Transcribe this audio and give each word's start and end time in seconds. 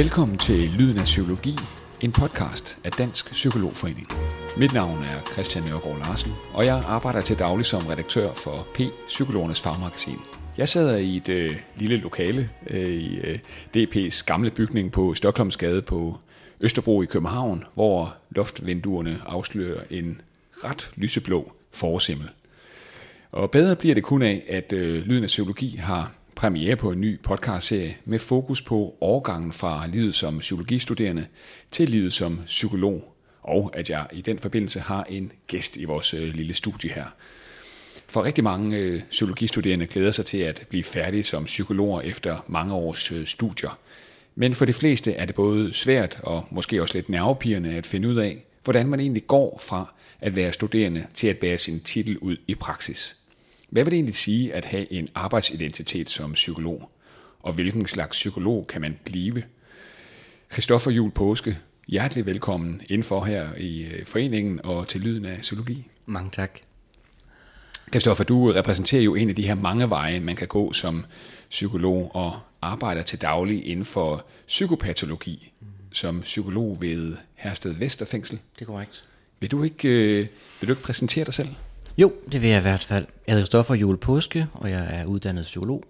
Velkommen 0.00 0.38
til 0.38 0.70
Lyden 0.70 0.98
af 0.98 1.04
Psykologi, 1.04 1.56
en 2.00 2.12
podcast 2.12 2.78
af 2.84 2.92
Dansk 2.92 3.30
Psykologforening. 3.30 4.06
Mit 4.56 4.72
navn 4.72 4.98
er 5.02 5.32
Christian 5.32 5.64
Nørgaard 5.64 5.98
Larsen, 5.98 6.32
og 6.52 6.66
jeg 6.66 6.84
arbejder 6.86 7.20
til 7.20 7.38
daglig 7.38 7.66
som 7.66 7.86
redaktør 7.86 8.32
for 8.32 8.66
P, 8.74 8.80
Psykologernes 9.06 9.60
Fagmagasin. 9.60 10.18
Jeg 10.56 10.68
sidder 10.68 10.96
i 10.96 11.16
et 11.16 11.28
øh, 11.28 11.56
lille 11.76 11.96
lokale 11.96 12.50
øh, 12.66 12.90
i 12.90 13.18
øh, 13.18 13.38
DP's 13.76 14.24
gamle 14.26 14.50
bygning 14.50 14.92
på 14.92 15.14
Stockholmsgade 15.14 15.82
på 15.82 16.18
Østerbro 16.60 17.02
i 17.02 17.06
København, 17.06 17.64
hvor 17.74 18.16
loftvinduerne 18.30 19.18
afslører 19.26 19.80
en 19.90 20.20
ret 20.64 20.90
lyseblå 20.96 21.52
forsimmel. 21.72 22.28
Og 23.32 23.50
bedre 23.50 23.76
bliver 23.76 23.94
det 23.94 24.04
kun 24.04 24.22
af, 24.22 24.42
at 24.48 24.72
øh, 24.72 25.04
Lyden 25.04 25.22
af 25.22 25.26
Psykologi 25.26 25.76
har 25.76 26.12
premiere 26.40 26.76
på 26.76 26.92
en 26.92 27.00
ny 27.00 27.20
podcastserie 27.22 27.96
med 28.04 28.18
fokus 28.18 28.62
på 28.62 28.96
overgangen 29.00 29.52
fra 29.52 29.86
livet 29.86 30.14
som 30.14 30.38
psykologistuderende 30.38 31.26
til 31.70 31.88
livet 31.88 32.12
som 32.12 32.40
psykolog, 32.46 33.14
og 33.42 33.70
at 33.74 33.90
jeg 33.90 34.06
i 34.12 34.20
den 34.20 34.38
forbindelse 34.38 34.80
har 34.80 35.04
en 35.04 35.32
gæst 35.46 35.76
i 35.76 35.84
vores 35.84 36.14
øh, 36.14 36.34
lille 36.34 36.54
studie 36.54 36.90
her. 36.90 37.04
For 38.08 38.24
rigtig 38.24 38.44
mange 38.44 38.76
øh, 38.76 39.02
psykologistuderende 39.10 39.86
glæder 39.86 40.10
sig 40.10 40.26
til 40.26 40.38
at 40.38 40.66
blive 40.68 40.84
færdige 40.84 41.22
som 41.22 41.44
psykologer 41.44 42.00
efter 42.00 42.44
mange 42.46 42.74
års 42.74 43.12
øh, 43.12 43.26
studier. 43.26 43.78
Men 44.34 44.54
for 44.54 44.64
de 44.64 44.72
fleste 44.72 45.12
er 45.12 45.24
det 45.24 45.34
både 45.34 45.72
svært 45.72 46.18
og 46.22 46.46
måske 46.50 46.82
også 46.82 46.94
lidt 46.94 47.08
nervepirrende 47.08 47.74
at 47.74 47.86
finde 47.86 48.08
ud 48.08 48.16
af, 48.16 48.44
hvordan 48.64 48.86
man 48.86 49.00
egentlig 49.00 49.26
går 49.26 49.62
fra 49.66 49.94
at 50.20 50.36
være 50.36 50.52
studerende 50.52 51.06
til 51.14 51.26
at 51.26 51.38
bære 51.38 51.58
sin 51.58 51.80
titel 51.80 52.18
ud 52.18 52.36
i 52.46 52.54
praksis. 52.54 53.19
Hvad 53.70 53.84
vil 53.84 53.90
det 53.90 53.96
egentlig 53.96 54.14
sige 54.14 54.54
at 54.54 54.64
have 54.64 54.92
en 54.92 55.08
arbejdsidentitet 55.14 56.10
som 56.10 56.32
psykolog? 56.32 56.90
Og 57.40 57.52
hvilken 57.52 57.86
slags 57.86 58.10
psykolog 58.10 58.66
kan 58.66 58.80
man 58.80 58.98
blive? 59.04 59.42
Christoffer 60.52 60.90
Jul 60.90 61.10
Påske, 61.10 61.58
hjertelig 61.88 62.26
velkommen 62.26 62.80
indenfor 62.88 63.24
her 63.24 63.54
i 63.54 63.82
øh, 63.84 64.06
foreningen 64.06 64.60
og 64.64 64.88
til 64.88 65.00
Lyden 65.00 65.24
af 65.24 65.40
Psykologi. 65.40 65.86
Mange 66.06 66.30
tak. 66.30 66.58
Christoffer, 67.90 68.24
du 68.24 68.52
repræsenterer 68.52 69.02
jo 69.02 69.14
en 69.14 69.28
af 69.28 69.34
de 69.34 69.46
her 69.46 69.54
mange 69.54 69.90
veje, 69.90 70.20
man 70.20 70.36
kan 70.36 70.48
gå 70.48 70.72
som 70.72 71.04
psykolog 71.50 72.10
og 72.14 72.40
arbejder 72.62 73.02
til 73.02 73.20
daglig 73.20 73.66
inden 73.66 73.84
for 73.84 74.26
psykopatologi 74.46 75.52
mm. 75.60 75.66
som 75.92 76.20
psykolog 76.20 76.76
ved 76.80 77.16
Hersted 77.34 77.72
Vesterfængsel. 77.72 78.38
Det 78.54 78.62
er 78.62 78.66
korrekt. 78.66 79.04
Vil 79.40 79.50
du 79.50 79.62
ikke, 79.62 79.88
øh, 79.88 80.26
vil 80.60 80.68
du 80.68 80.72
ikke 80.72 80.82
præsentere 80.82 81.24
dig 81.24 81.34
selv? 81.34 81.48
Jo, 81.98 82.12
det 82.32 82.42
vil 82.42 82.50
jeg 82.50 82.58
i 82.58 82.62
hvert 82.62 82.84
fald. 82.84 83.06
Jeg 83.26 83.32
hedder 83.32 83.46
Stoffer 83.46 83.74
Jule 83.74 83.98
Påske, 83.98 84.46
og 84.52 84.70
jeg 84.70 84.86
er 84.90 85.04
uddannet 85.04 85.44
psykolog. 85.44 85.84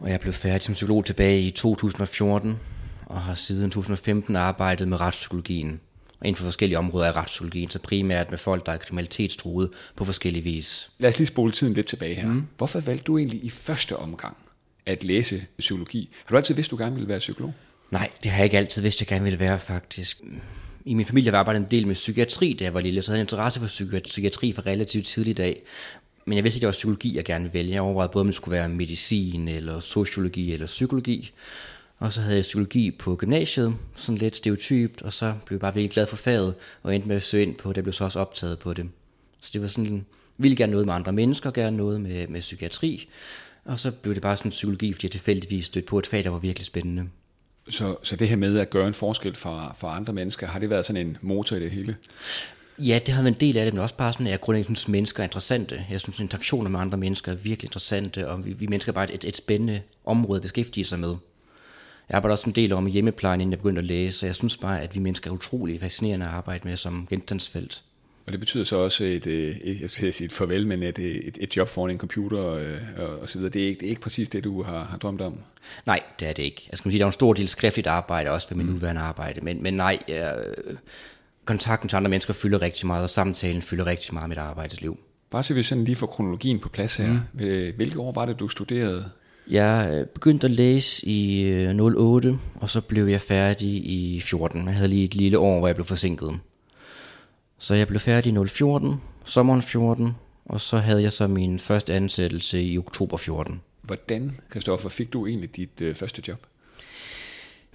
Og 0.00 0.10
jeg 0.10 0.20
blev 0.20 0.32
færdig 0.32 0.62
som 0.62 0.74
psykolog 0.74 1.04
tilbage 1.04 1.40
i 1.40 1.50
2014, 1.50 2.60
og 3.06 3.20
har 3.20 3.34
siden 3.34 3.70
2015 3.70 4.36
arbejdet 4.36 4.88
med 4.88 5.00
retspsykologien. 5.00 5.80
Og 6.20 6.26
inden 6.26 6.36
for 6.36 6.44
forskellige 6.44 6.78
områder 6.78 7.06
af 7.06 7.16
retspsykologien, 7.16 7.70
så 7.70 7.78
primært 7.78 8.30
med 8.30 8.38
folk, 8.38 8.66
der 8.66 8.72
er 8.72 8.76
kriminalitetstruet 8.76 9.70
på 9.96 10.04
forskellige 10.04 10.42
vis. 10.42 10.90
Lad 10.98 11.08
os 11.08 11.18
lige 11.18 11.26
spole 11.26 11.52
tiden 11.52 11.74
lidt 11.74 11.86
tilbage 11.86 12.14
her. 12.14 12.26
Mm. 12.26 12.46
Hvorfor 12.56 12.80
valgte 12.80 13.04
du 13.04 13.18
egentlig 13.18 13.44
i 13.44 13.50
første 13.50 13.96
omgang 13.96 14.36
at 14.86 15.04
læse 15.04 15.44
psykologi? 15.58 16.10
Har 16.24 16.32
du 16.32 16.36
altid 16.36 16.54
vidst, 16.54 16.70
du 16.70 16.76
gerne 16.76 16.94
ville 16.94 17.08
være 17.08 17.18
psykolog? 17.18 17.54
Nej, 17.90 18.10
det 18.22 18.30
har 18.30 18.38
jeg 18.38 18.44
ikke 18.44 18.58
altid 18.58 18.82
vidst, 18.82 19.00
jeg 19.00 19.08
gerne 19.08 19.24
ville 19.24 19.38
være 19.38 19.58
faktisk. 19.58 20.20
I 20.86 20.94
min 20.94 21.06
familie 21.06 21.32
var 21.32 21.38
arbejdet 21.38 21.60
en 21.60 21.70
del 21.70 21.86
med 21.86 21.94
psykiatri, 21.94 22.52
da 22.52 22.64
jeg 22.64 22.74
var 22.74 22.80
lille, 22.80 23.02
så 23.02 23.12
jeg 23.12 23.16
havde 23.16 23.22
interesse 23.22 23.60
for 23.60 23.98
psykiatri 24.04 24.52
fra 24.52 24.62
relativt 24.66 25.06
tidlig 25.06 25.36
dag. 25.36 25.62
Men 26.24 26.36
jeg 26.36 26.44
vidste 26.44 26.56
ikke, 26.56 26.58
at 26.58 26.62
det 26.62 26.66
var 26.66 26.72
psykologi, 26.72 27.16
jeg 27.16 27.24
gerne 27.24 27.44
ville 27.44 27.54
vælge. 27.54 27.72
Jeg 27.72 27.80
overvejede 27.80 28.12
både, 28.12 28.20
om 28.20 28.26
det 28.26 28.34
skulle 28.34 28.52
være 28.52 28.68
medicin, 28.68 29.48
eller 29.48 29.80
sociologi, 29.80 30.52
eller 30.52 30.66
psykologi. 30.66 31.32
Og 31.98 32.12
så 32.12 32.20
havde 32.20 32.36
jeg 32.36 32.42
psykologi 32.42 32.90
på 32.90 33.16
gymnasiet, 33.16 33.76
sådan 33.96 34.18
lidt 34.18 34.36
stereotypt, 34.36 35.02
og 35.02 35.12
så 35.12 35.34
blev 35.46 35.56
jeg 35.56 35.60
bare 35.60 35.74
virkelig 35.74 35.90
glad 35.90 36.06
for 36.06 36.16
faget, 36.16 36.54
og 36.82 36.94
endte 36.94 37.08
med 37.08 37.16
at 37.16 37.22
søge 37.22 37.42
ind 37.42 37.54
på 37.54 37.72
det, 37.72 37.84
blev 37.84 37.92
så 37.92 38.04
også 38.04 38.18
optaget 38.20 38.58
på 38.58 38.74
det. 38.74 38.88
Så 39.40 39.50
det 39.52 39.62
var 39.62 39.68
sådan, 39.68 40.06
ville 40.38 40.56
gerne 40.56 40.70
noget 40.70 40.86
med 40.86 40.94
andre 40.94 41.12
mennesker, 41.12 41.50
gerne 41.50 41.76
noget 41.76 42.00
med, 42.00 42.28
med 42.28 42.40
psykiatri, 42.40 43.08
og 43.64 43.78
så 43.78 43.90
blev 43.90 44.14
det 44.14 44.22
bare 44.22 44.36
sådan 44.36 44.50
psykologi, 44.50 44.92
fordi 44.92 45.06
jeg 45.06 45.12
tilfældigvis 45.12 45.66
stødte 45.66 45.86
på 45.86 45.98
et 45.98 46.06
fag, 46.06 46.24
der 46.24 46.30
var 46.30 46.38
virkelig 46.38 46.66
spændende. 46.66 47.08
Så, 47.68 47.96
så 48.02 48.16
det 48.16 48.28
her 48.28 48.36
med 48.36 48.58
at 48.58 48.70
gøre 48.70 48.88
en 48.88 48.94
forskel 48.94 49.36
for, 49.36 49.74
for 49.78 49.88
andre 49.88 50.12
mennesker, 50.12 50.46
har 50.46 50.58
det 50.58 50.70
været 50.70 50.84
sådan 50.84 51.06
en 51.06 51.16
motor 51.20 51.56
i 51.56 51.60
det 51.60 51.70
hele? 51.70 51.96
Ja, 52.78 53.00
det 53.06 53.14
har 53.14 53.22
været 53.22 53.34
en 53.34 53.40
del 53.40 53.56
af 53.56 53.64
det, 53.64 53.74
men 53.74 53.82
også 53.82 53.94
bare 53.94 54.12
sådan, 54.12 54.26
at 54.26 54.30
jeg 54.30 54.40
grundlæggende 54.40 54.80
synes, 54.80 54.88
mennesker 54.88 55.20
er 55.20 55.24
interessante. 55.24 55.86
Jeg 55.90 56.00
synes, 56.00 56.16
at 56.16 56.20
interaktioner 56.20 56.70
med 56.70 56.80
andre 56.80 56.98
mennesker 56.98 57.32
er 57.32 57.36
virkelig 57.36 57.68
interessante, 57.68 58.28
og 58.28 58.46
vi, 58.46 58.52
vi 58.52 58.66
mennesker 58.66 58.92
er 58.92 58.94
bare 58.94 59.14
et, 59.14 59.24
et 59.24 59.36
spændende 59.36 59.80
område 60.04 60.36
at 60.36 60.42
beskæftige 60.42 60.84
sig 60.84 60.98
med. 60.98 61.16
Jeg 62.08 62.16
arbejder 62.16 62.32
også 62.32 62.46
en 62.50 62.54
del 62.54 62.72
om 62.72 62.86
hjemmeplejen, 62.86 63.40
inden 63.40 63.52
jeg 63.52 63.58
begyndte 63.58 63.78
at 63.78 63.84
læse, 63.84 64.18
så 64.18 64.26
jeg 64.26 64.34
synes 64.34 64.56
bare, 64.56 64.80
at 64.80 64.94
vi 64.94 65.00
mennesker 65.00 65.30
er 65.30 65.34
utrolig 65.34 65.80
fascinerende 65.80 66.26
at 66.26 66.32
arbejde 66.32 66.68
med 66.68 66.76
som 66.76 67.06
genstandsfelt. 67.10 67.82
Og 68.26 68.32
det 68.32 68.40
betyder 68.40 68.64
så 68.64 68.76
også 68.76 69.04
et, 69.04 69.26
et, 69.26 69.80
jeg 69.80 69.90
skal 69.90 70.12
sige 70.12 70.24
et 70.24 70.32
farvel, 70.32 70.66
men 70.66 70.82
et, 70.82 70.98
et, 70.98 71.38
et 71.40 71.56
job 71.56 71.68
foran 71.68 71.90
en 71.90 71.98
computer 71.98 72.38
og, 72.38 72.60
og, 72.96 73.18
og 73.18 73.28
så 73.28 73.38
videre. 73.38 73.52
Det 73.52 73.62
er, 73.62 73.66
ikke, 73.66 73.80
det 73.80 73.86
er 73.86 73.90
ikke 73.90 74.00
præcis 74.00 74.28
det, 74.28 74.44
du 74.44 74.62
har, 74.62 74.84
har 74.84 74.96
drømt 74.96 75.20
om? 75.20 75.40
Nej, 75.86 76.00
det 76.20 76.28
er 76.28 76.32
det 76.32 76.42
ikke. 76.42 76.68
Jeg 76.70 76.78
skal 76.78 76.90
sige, 76.90 76.98
der 76.98 77.04
er 77.04 77.08
en 77.08 77.12
stor 77.12 77.32
del 77.32 77.48
skriftligt 77.48 77.86
arbejde, 77.86 78.30
også 78.30 78.48
ved 78.48 78.56
min 78.56 78.66
mm. 78.66 78.72
nuværende 78.72 79.00
arbejde. 79.00 79.40
Men, 79.40 79.62
men 79.62 79.74
nej, 79.74 79.98
jeg, 80.08 80.44
kontakten 81.44 81.88
til 81.88 81.96
andre 81.96 82.10
mennesker 82.10 82.34
fylder 82.34 82.62
rigtig 82.62 82.86
meget, 82.86 83.02
og 83.02 83.10
samtalen 83.10 83.62
fylder 83.62 83.86
rigtig 83.86 84.14
meget 84.14 84.22
af 84.22 84.28
mit 84.28 84.38
arbejdsliv. 84.38 84.98
Bare 85.30 85.42
så 85.42 85.54
vi 85.54 85.62
sådan 85.62 85.84
lige 85.84 85.96
får 85.96 86.06
kronologien 86.06 86.58
på 86.58 86.68
plads 86.68 86.96
her. 86.96 87.12
Mm. 87.12 87.72
Hvilke 87.76 88.00
år 88.00 88.12
var 88.12 88.26
det, 88.26 88.40
du 88.40 88.48
studerede? 88.48 89.10
Jeg 89.50 90.06
begyndte 90.14 90.44
at 90.44 90.50
læse 90.50 91.06
i 91.06 91.52
08, 91.80 92.38
og 92.54 92.70
så 92.70 92.80
blev 92.80 93.06
jeg 93.06 93.20
færdig 93.20 93.68
i 93.68 94.20
14. 94.20 94.66
Jeg 94.66 94.74
havde 94.74 94.88
lige 94.88 95.04
et 95.04 95.14
lille 95.14 95.38
år, 95.38 95.58
hvor 95.58 95.68
jeg 95.68 95.74
blev 95.74 95.86
forsinket. 95.86 96.40
Så 97.58 97.74
jeg 97.74 97.88
blev 97.88 98.00
færdig 98.00 98.32
i 98.32 98.46
014, 98.46 99.00
sommeren 99.24 99.62
14, 99.62 100.16
og 100.44 100.60
så 100.60 100.78
havde 100.78 101.02
jeg 101.02 101.12
så 101.12 101.26
min 101.26 101.58
første 101.58 101.94
ansættelse 101.94 102.62
i 102.62 102.78
oktober 102.78 103.16
14. 103.16 103.60
Hvordan, 103.82 104.36
Kristoffer, 104.48 104.88
fik 104.88 105.12
du 105.12 105.26
egentlig 105.26 105.56
dit 105.56 105.80
øh, 105.80 105.94
første 105.94 106.22
job? 106.28 106.46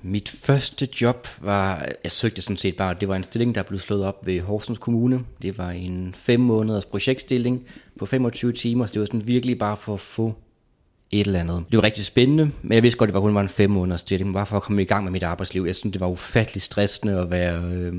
Mit 0.02 0.30
første 0.30 0.88
job 1.02 1.28
var, 1.42 1.90
jeg 2.04 2.12
søgte 2.12 2.42
sådan 2.42 2.58
set 2.58 2.76
bare, 2.76 2.96
det 3.00 3.08
var 3.08 3.16
en 3.16 3.24
stilling, 3.24 3.56
der 3.56 3.64
blev 3.64 3.80
slået 3.80 4.04
op 4.04 4.28
ved 4.28 4.42
Horsens 4.42 4.80
Kommune. 4.80 5.26
Det 5.42 5.58
var 5.58 5.70
en 5.72 6.16
fem 6.18 6.40
måneders 6.40 6.86
projektstilling 6.86 7.66
på 8.00 8.06
25 8.06 8.54
timer, 8.54 8.86
så 8.86 8.94
det 8.94 9.00
var 9.00 9.06
sådan 9.06 9.28
virkelig 9.28 9.60
bare 9.60 9.78
for 9.78 9.94
at 9.94 10.00
få 10.00 10.34
et 11.12 11.28
eller 11.28 11.40
andet. 11.40 11.66
Det 11.72 11.78
var 11.78 11.84
rigtig 11.84 12.06
spændende, 12.06 12.52
men 12.62 12.74
jeg 12.74 12.84
vidste 12.84 12.98
godt, 12.98 13.08
det 13.08 13.14
var 13.14 13.22
kun 13.22 13.36
var 13.36 13.42
en 13.42 13.50
fem 13.50 13.70
måneders 13.70 14.02
stilling, 14.02 14.34
bare 14.34 14.46
for 14.46 14.58
at 14.58 14.64
komme 14.64 14.82
i 14.82 14.86
gang 14.86 15.04
med 15.04 15.12
mit 15.12 15.24
arbejdsliv. 15.24 15.64
Jeg 15.66 15.76
synes, 15.76 15.92
det 15.92 16.02
var 16.02 16.08
ufattelig 16.08 16.62
stressende 16.62 17.20
at 17.20 17.32
være 17.32 17.64
øh, 17.64 17.94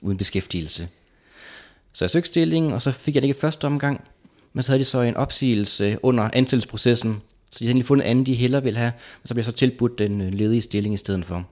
uden 0.00 0.18
beskæftigelse. 0.18 0.88
Så 1.94 2.04
jeg 2.04 2.10
søgte 2.10 2.26
stillingen, 2.26 2.72
og 2.72 2.82
så 2.82 2.90
fik 2.90 3.14
jeg 3.14 3.22
det 3.22 3.28
ikke 3.28 3.40
første 3.40 3.64
omgang. 3.64 4.04
Men 4.52 4.62
så 4.62 4.72
havde 4.72 4.78
de 4.78 4.84
så 4.84 5.00
en 5.00 5.16
opsigelse 5.16 5.98
under 6.02 6.30
ansættelsesprocessen, 6.32 7.22
så 7.50 7.58
de 7.58 7.66
havde 7.66 7.82
fundet 7.82 8.04
en 8.04 8.10
anden, 8.10 8.26
de 8.26 8.34
hellere 8.34 8.62
ville 8.62 8.78
have, 8.78 8.92
men 9.22 9.26
så 9.26 9.34
blev 9.34 9.40
jeg 9.40 9.52
så 9.52 9.58
tilbudt 9.58 9.98
den 9.98 10.20
øh, 10.20 10.32
ledige 10.32 10.62
stilling 10.62 10.94
i 10.94 10.98
stedet 10.98 11.24
for. 11.24 11.46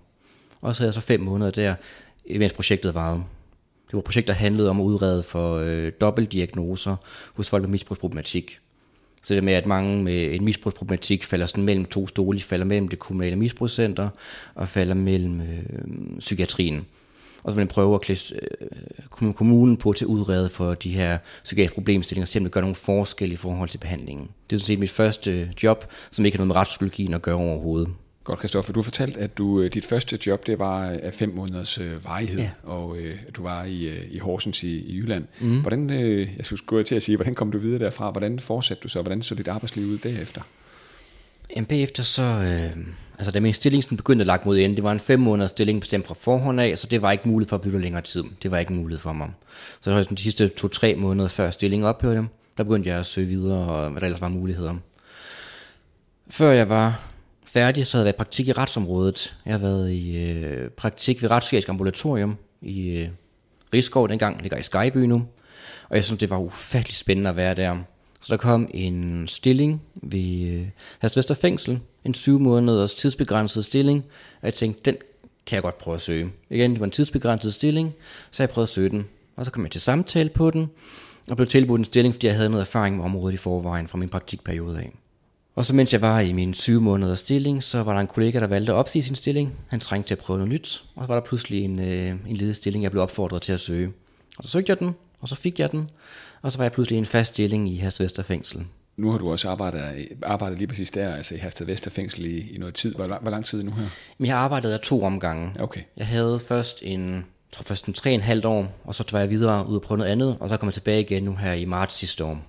Og 0.60 0.76
så 0.76 0.82
havde 0.82 0.88
jeg 0.88 0.94
så 0.94 1.00
fem 1.00 1.20
måneder 1.20 1.50
der, 1.50 1.74
mens 2.38 2.52
projektet 2.52 2.94
varede. 2.94 3.24
Det 3.86 3.92
var 3.92 3.98
et 3.98 4.04
projekt, 4.04 4.28
der 4.28 4.34
handlede 4.34 4.70
om 4.70 4.80
at 4.80 4.84
udrede 4.84 5.22
for 5.22 5.56
øh, 5.56 5.92
dobbeltdiagnoser 6.00 6.96
hos 7.34 7.48
folk 7.48 7.62
med 7.62 7.70
misbrugsproblematik. 7.70 8.58
Så 9.22 9.34
det 9.34 9.44
med, 9.44 9.52
at 9.52 9.66
mange 9.66 10.02
med 10.02 10.34
en 10.34 10.44
misbrugsproblematik 10.44 11.24
falder 11.24 11.46
sådan 11.46 11.64
mellem 11.64 11.84
to 11.84 12.08
stole, 12.08 12.40
falder 12.40 12.66
mellem 12.66 12.88
det 12.88 12.98
kommunale 12.98 13.36
misbrugscenter 13.36 14.08
og 14.54 14.68
falder 14.68 14.94
mellem 14.94 15.40
øh, 15.40 16.18
psykiatrien 16.18 16.86
og 17.42 17.52
så 17.52 17.54
vil 17.54 17.60
man 17.60 17.68
prøve 17.68 17.94
at 17.94 18.00
klæde 18.00 18.20
øh, 19.22 19.34
kommunen 19.34 19.76
på 19.76 19.92
til 19.92 20.04
at 20.04 20.08
udrede 20.08 20.48
for 20.48 20.74
de 20.74 20.90
her 20.90 21.18
psykiatriske 21.44 21.74
problemstillinger, 21.74 22.26
så 22.26 22.48
gøre 22.48 22.62
nogle 22.62 22.74
forskel 22.76 23.32
i 23.32 23.36
forhold 23.36 23.68
til 23.68 23.78
behandlingen. 23.78 24.30
Det 24.50 24.56
er 24.56 24.60
sådan 24.60 24.66
set 24.66 24.78
mit 24.78 24.90
første 24.90 25.52
job, 25.62 25.86
som 26.10 26.24
ikke 26.24 26.36
har 26.36 26.38
noget 26.38 26.48
med 26.48 26.56
retspsykologien 26.56 27.14
at 27.14 27.22
gøre 27.22 27.34
overhovedet. 27.34 27.88
Godt, 28.24 28.38
Kristoffer. 28.38 28.72
Du 28.72 28.82
fortalte, 28.82 29.20
at 29.20 29.38
du, 29.38 29.60
øh, 29.60 29.72
dit 29.74 29.86
første 29.86 30.18
job 30.26 30.46
det 30.46 30.58
var 30.58 30.84
af 30.84 31.14
fem 31.14 31.34
måneders 31.34 31.78
øh, 31.78 32.04
varighed, 32.04 32.38
ja. 32.38 32.50
og 32.62 32.96
øh, 33.00 33.14
du 33.36 33.42
var 33.42 33.64
i, 33.64 33.84
øh, 33.84 34.02
i 34.10 34.18
Horsens 34.18 34.62
i, 34.62 34.76
i 34.76 34.96
Jylland. 34.96 35.24
Mm. 35.40 35.60
Hvordan, 35.60 35.90
øh, 35.90 36.28
jeg 36.36 36.44
skulle 36.44 36.62
gå 36.66 36.82
til 36.82 36.94
at 36.94 37.02
sige, 37.02 37.16
hvordan 37.16 37.34
kom 37.34 37.52
du 37.52 37.58
videre 37.58 37.78
derfra? 37.78 38.10
Hvordan 38.10 38.38
fortsatte 38.38 38.82
du 38.82 38.88
så? 38.88 39.02
Hvordan 39.02 39.22
så 39.22 39.34
dit 39.34 39.48
arbejdsliv 39.48 39.86
ud 39.86 39.98
derefter? 39.98 40.42
Jamen, 41.56 41.66
bagefter 41.66 42.02
så... 42.02 42.22
Øh, 42.22 42.84
altså 43.18 43.30
da 43.30 43.40
min 43.40 43.54
stilling 43.54 43.84
begyndte 43.96 44.22
at 44.22 44.26
lagt 44.26 44.46
mod 44.46 44.58
ende, 44.58 44.76
det 44.76 44.84
var 44.84 44.92
en 44.92 45.00
fem 45.00 45.20
måneders 45.20 45.50
stilling 45.50 45.80
bestemt 45.80 46.06
fra 46.06 46.14
forhånd 46.14 46.60
af, 46.60 46.78
så 46.78 46.86
det 46.86 47.02
var 47.02 47.12
ikke 47.12 47.28
muligt 47.28 47.48
for 47.48 47.56
at 47.56 47.60
blive 47.60 47.80
længere 47.80 48.02
tid. 48.02 48.24
Det 48.42 48.50
var 48.50 48.58
ikke 48.58 48.72
muligt 48.72 49.00
for 49.00 49.12
mig. 49.12 49.30
Så 49.80 49.90
det 49.90 49.96
var 49.96 50.02
de 50.02 50.22
sidste 50.22 50.48
to-tre 50.48 50.94
måneder 50.94 51.28
før 51.28 51.50
stillingen 51.50 51.88
ophørte, 51.88 52.28
der 52.56 52.64
begyndte 52.64 52.90
jeg 52.90 52.98
at 52.98 53.06
søge 53.06 53.26
videre, 53.26 53.58
og 53.58 53.90
hvad 53.90 54.00
der 54.00 54.06
ellers 54.06 54.20
var 54.20 54.28
muligheder. 54.28 54.74
Før 56.30 56.50
jeg 56.50 56.68
var 56.68 57.00
færdig, 57.44 57.86
så 57.86 57.96
havde 57.96 58.02
jeg 58.02 58.04
været 58.06 58.14
i 58.14 58.18
praktik 58.18 58.48
i 58.48 58.52
retsområdet. 58.52 59.36
Jeg 59.46 59.54
har 59.54 59.58
været 59.58 59.90
i 59.90 60.16
øh, 60.24 60.70
praktik 60.70 61.22
ved 61.22 61.30
Retspsykiatrisk 61.30 61.68
Ambulatorium 61.68 62.36
i 62.62 62.98
øh, 62.98 63.08
Rigskov 63.74 64.08
dengang, 64.08 64.42
ligger 64.42 64.58
i 64.58 64.62
Skyby 64.62 64.98
nu. 64.98 65.26
Og 65.88 65.96
jeg 65.96 66.04
synes, 66.04 66.18
det 66.18 66.30
var 66.30 66.38
ufattelig 66.38 66.96
spændende 66.96 67.30
at 67.30 67.36
være 67.36 67.54
der. 67.54 67.78
Så 68.22 68.26
der 68.30 68.36
kom 68.36 68.68
en 68.74 69.28
stilling 69.28 69.82
ved 69.94 70.52
øh, 70.52 70.66
Hersvester 71.02 71.34
Fængsel, 71.34 71.80
en 72.04 72.14
syv 72.14 72.38
måneders 72.38 72.94
tidsbegrænset 72.94 73.64
stilling, 73.64 74.04
og 74.40 74.46
jeg 74.46 74.54
tænkte, 74.54 74.82
den 74.84 74.96
kan 75.46 75.54
jeg 75.54 75.62
godt 75.62 75.78
prøve 75.78 75.94
at 75.94 76.00
søge. 76.00 76.32
Igen, 76.50 76.70
det 76.70 76.80
var 76.80 76.86
en 76.86 76.92
tidsbegrænset 76.92 77.54
stilling, 77.54 77.94
så 78.30 78.42
jeg 78.42 78.50
prøvede 78.50 78.64
at 78.64 78.74
søge 78.74 78.88
den. 78.88 79.08
Og 79.36 79.44
så 79.44 79.52
kom 79.52 79.62
jeg 79.64 79.70
til 79.70 79.80
samtale 79.80 80.28
på 80.28 80.50
den, 80.50 80.70
og 81.30 81.36
blev 81.36 81.48
tilbudt 81.48 81.78
en 81.78 81.84
stilling, 81.84 82.14
fordi 82.14 82.26
jeg 82.26 82.36
havde 82.36 82.50
noget 82.50 82.60
erfaring 82.60 82.96
med 82.96 83.04
området 83.04 83.34
i 83.34 83.36
forvejen 83.36 83.88
fra 83.88 83.98
min 83.98 84.08
praktikperiode 84.08 84.78
af. 84.78 84.92
Og 85.54 85.64
så 85.64 85.74
mens 85.74 85.92
jeg 85.92 86.00
var 86.00 86.20
i 86.20 86.32
min 86.32 86.54
syv 86.54 86.80
måneders 86.80 87.18
stilling, 87.18 87.62
så 87.62 87.82
var 87.82 87.92
der 87.92 88.00
en 88.00 88.06
kollega, 88.06 88.40
der 88.40 88.46
valgte 88.46 88.72
at 88.72 88.76
opsige 88.76 89.02
sin 89.02 89.14
stilling. 89.14 89.52
Han 89.68 89.80
trængte 89.80 90.08
til 90.08 90.14
at 90.14 90.18
prøve 90.18 90.38
noget 90.38 90.52
nyt, 90.52 90.84
og 90.94 91.02
så 91.02 91.06
var 91.06 91.14
der 91.14 91.26
pludselig 91.26 91.64
en, 91.64 91.78
øh, 91.78 92.14
en 92.28 92.36
ledig 92.36 92.56
stilling, 92.56 92.82
jeg 92.82 92.90
blev 92.90 93.02
opfordret 93.02 93.42
til 93.42 93.52
at 93.52 93.60
søge. 93.60 93.92
Og 94.38 94.44
så 94.44 94.50
søgte 94.50 94.70
jeg 94.70 94.78
den, 94.78 94.94
og 95.20 95.28
så 95.28 95.34
fik 95.34 95.58
jeg 95.58 95.72
den, 95.72 95.90
og 96.42 96.52
så 96.52 96.58
var 96.58 96.64
jeg 96.64 96.72
pludselig 96.72 96.96
i 96.96 96.98
en 96.98 97.06
fast 97.06 97.28
stilling 97.28 97.68
i 97.68 97.76
Hersted 97.76 98.24
Fængsel. 98.24 98.64
Nu 98.96 99.10
har 99.10 99.18
du 99.18 99.30
også 99.30 99.50
arbejdet, 99.50 100.08
arbejdet 100.22 100.58
lige 100.58 100.68
præcis 100.68 100.90
der, 100.90 101.14
altså 101.14 101.34
i 101.34 101.38
Hersted 101.38 101.66
Vester 101.66 101.90
Fængsel 101.90 102.26
i, 102.26 102.54
i 102.54 102.58
noget 102.58 102.74
tid. 102.74 102.94
Hvor, 102.94 103.18
hvor 103.22 103.30
lang 103.30 103.44
tid 103.44 103.62
nu 103.62 103.70
her? 103.70 103.84
Jeg 104.20 104.28
har 104.28 104.44
arbejdet 104.44 104.72
der 104.72 104.78
to 104.78 105.02
omgange. 105.02 105.60
Okay. 105.60 105.80
Jeg 105.96 106.06
havde 106.06 106.40
først 106.46 106.78
en, 106.82 107.26
tror 107.52 107.62
først 107.62 107.86
en 107.86 107.94
tre 107.94 108.10
og 108.10 108.14
en 108.14 108.20
halvt 108.20 108.44
år, 108.44 108.80
og 108.84 108.94
så 108.94 109.04
var 109.12 109.18
jeg 109.18 109.30
videre 109.30 109.68
ud 109.68 109.76
og 109.76 109.82
prøve 109.82 109.98
noget 109.98 110.10
andet, 110.10 110.36
og 110.40 110.48
så 110.48 110.56
kom 110.56 110.66
jeg 110.66 110.74
tilbage 110.74 111.00
igen 111.00 111.22
nu 111.22 111.36
her 111.36 111.52
i 111.52 111.64
marts 111.64 111.94
sidste 111.94 112.24
år. 112.24 112.46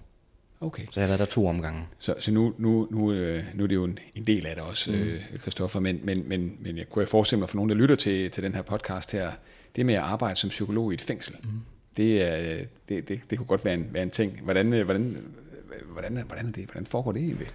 Okay. 0.62 0.84
Så 0.92 1.00
jeg 1.00 1.04
har 1.04 1.07
været 1.07 1.19
der 1.19 1.25
to 1.25 1.48
omgange. 1.48 1.88
Så, 2.00 2.16
så 2.19 2.31
nu, 2.31 2.54
nu, 2.57 2.88
nu, 2.92 3.12
øh, 3.12 3.44
nu 3.54 3.63
er 3.63 3.68
det 3.68 3.75
jo 3.75 3.84
en, 3.84 4.00
en 4.16 4.28
del 4.28 4.46
af 4.46 4.56
det 4.56 4.63
også, 4.63 4.92
mm. 4.92 4.98
øh, 4.98 5.22
Christoffer, 5.42 5.80
men, 5.80 6.00
men, 6.04 6.30
men, 6.30 6.57
men 6.60 6.78
jeg 6.78 6.89
kunne 6.89 7.01
jeg 7.01 7.07
forestille 7.07 7.39
mig 7.39 7.50
for 7.50 7.56
nogen, 7.56 7.69
der 7.69 7.75
lytter 7.75 7.96
til, 7.96 8.31
til 8.31 8.44
den 8.44 8.56
her 8.56 8.62
podcast 8.62 9.12
her, 9.12 9.31
det 9.75 9.86
med 9.86 9.94
at 9.94 10.01
arbejde 10.01 10.36
som 10.36 10.50
psykolog 10.50 10.92
i 10.92 10.94
et 10.94 11.01
fængsel, 11.01 11.36
mm 11.44 11.50
det, 11.98 12.22
er, 12.22 12.66
det, 12.90 13.07
det, 13.07 13.19
det 13.30 13.38
kunne 13.38 13.48
godt 13.48 13.66
være 13.66 13.74
en, 13.74 13.88
være 13.92 14.04
en 14.04 14.10
ting. 14.10 14.42
Hvordan, 14.42 14.74
øh, 14.74 14.86
hvordan, 14.86 15.06
øh, 15.06 15.92
hvordan, 15.94 16.18
øh, 16.18 16.25
hvordan, 16.25 16.48
er 16.48 16.51
det, 16.51 16.66
hvordan 16.66 16.86
foregår 16.86 17.12
det 17.12 17.22
egentlig? 17.22 17.48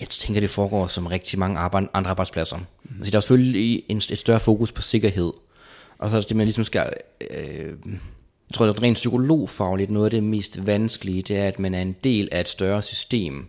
Jeg 0.00 0.08
tænker, 0.08 0.40
det 0.40 0.50
foregår 0.50 0.86
som 0.86 1.06
rigtig 1.06 1.38
mange 1.38 1.58
arbejde, 1.58 1.88
andre 1.94 2.10
arbejdspladser. 2.10 2.56
Mm. 2.56 2.96
Altså, 2.98 3.10
der 3.10 3.16
er 3.16 3.20
selvfølgelig 3.20 3.82
en, 3.88 3.96
et 3.96 4.18
større 4.18 4.40
fokus 4.40 4.72
på 4.72 4.82
sikkerhed, 4.82 5.32
og 5.98 6.10
så 6.10 6.16
er 6.16 6.20
det, 6.20 6.36
man 6.36 6.46
ligesom 6.46 6.64
skal... 6.64 6.92
Øh, 7.30 7.74
jeg 8.50 8.54
tror, 8.54 8.66
det 8.66 8.82
rent 8.82 8.94
psykologfagligt 8.94 9.90
noget 9.90 10.06
af 10.06 10.10
det 10.10 10.22
mest 10.22 10.66
vanskelige, 10.66 11.22
det 11.22 11.36
er, 11.36 11.48
at 11.48 11.58
man 11.58 11.74
er 11.74 11.82
en 11.82 11.96
del 12.04 12.28
af 12.32 12.40
et 12.40 12.48
større 12.48 12.82
system, 12.82 13.46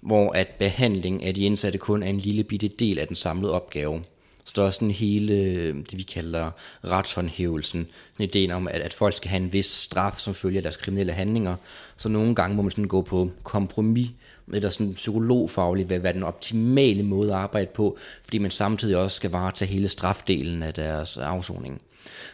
hvor 0.00 0.32
at 0.32 0.48
behandling 0.48 1.24
af 1.24 1.34
de 1.34 1.40
indsatte 1.40 1.78
kun 1.78 2.02
er 2.02 2.06
en 2.06 2.18
lille 2.18 2.44
bitte 2.44 2.68
del 2.68 2.98
af 2.98 3.06
den 3.06 3.16
samlede 3.16 3.52
opgave. 3.52 4.02
Så 4.46 4.52
der 4.56 4.66
er 4.66 4.70
sådan 4.70 4.90
hele 4.90 5.34
øh, 5.34 5.74
det, 5.74 5.98
vi 5.98 6.02
kalder 6.02 6.50
retshåndhævelsen, 6.84 7.86
ideen 8.18 8.50
om, 8.50 8.68
at, 8.68 8.80
at 8.80 8.94
folk 8.94 9.16
skal 9.16 9.30
have 9.30 9.42
en 9.42 9.52
vis 9.52 9.66
straf, 9.66 10.18
som 10.18 10.34
følger 10.34 10.60
deres 10.60 10.76
kriminelle 10.76 11.12
handlinger. 11.12 11.56
Så 11.96 12.08
nogle 12.08 12.34
gange 12.34 12.56
må 12.56 12.62
man 12.62 12.70
sådan 12.70 12.84
gå 12.84 13.02
på 13.02 13.30
kompromis 13.42 14.10
med 14.46 14.70
sådan 14.70 14.94
psykologfagligt, 14.94 15.86
hvad, 15.86 15.98
hvad 15.98 16.14
den 16.14 16.22
optimale 16.22 17.02
måde 17.02 17.28
at 17.28 17.38
arbejde 17.38 17.70
på, 17.74 17.98
fordi 18.24 18.38
man 18.38 18.50
samtidig 18.50 18.96
også 18.96 19.16
skal 19.16 19.30
varetage 19.30 19.70
hele 19.70 19.88
strafdelen 19.88 20.62
af 20.62 20.74
deres 20.74 21.18
afsoning. 21.18 21.82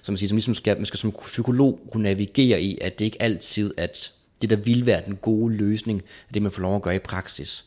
Så 0.03 0.13
man, 0.13 0.17
siger, 0.17 0.29
som 0.29 0.37
ligesom 0.37 0.55
skal, 0.55 0.77
man 0.77 0.87
skal 0.87 0.99
som 0.99 1.15
psykolog 1.27 1.81
kunne 1.93 2.03
navigere 2.03 2.63
i, 2.63 2.79
at 2.81 2.99
det 2.99 3.05
ikke 3.05 3.23
altid 3.23 3.75
at 3.77 4.13
det, 4.43 4.51
der 4.51 4.57
vil 4.57 4.87
være 4.87 5.03
den 5.07 5.17
gode 5.17 5.55
løsning, 5.55 6.03
er 6.29 6.33
det, 6.33 6.43
man 6.43 6.53
får 6.53 6.63
lov 6.63 6.77
at 6.77 6.83
gøre 6.83 6.97
i 6.97 6.99
praksis. 6.99 7.65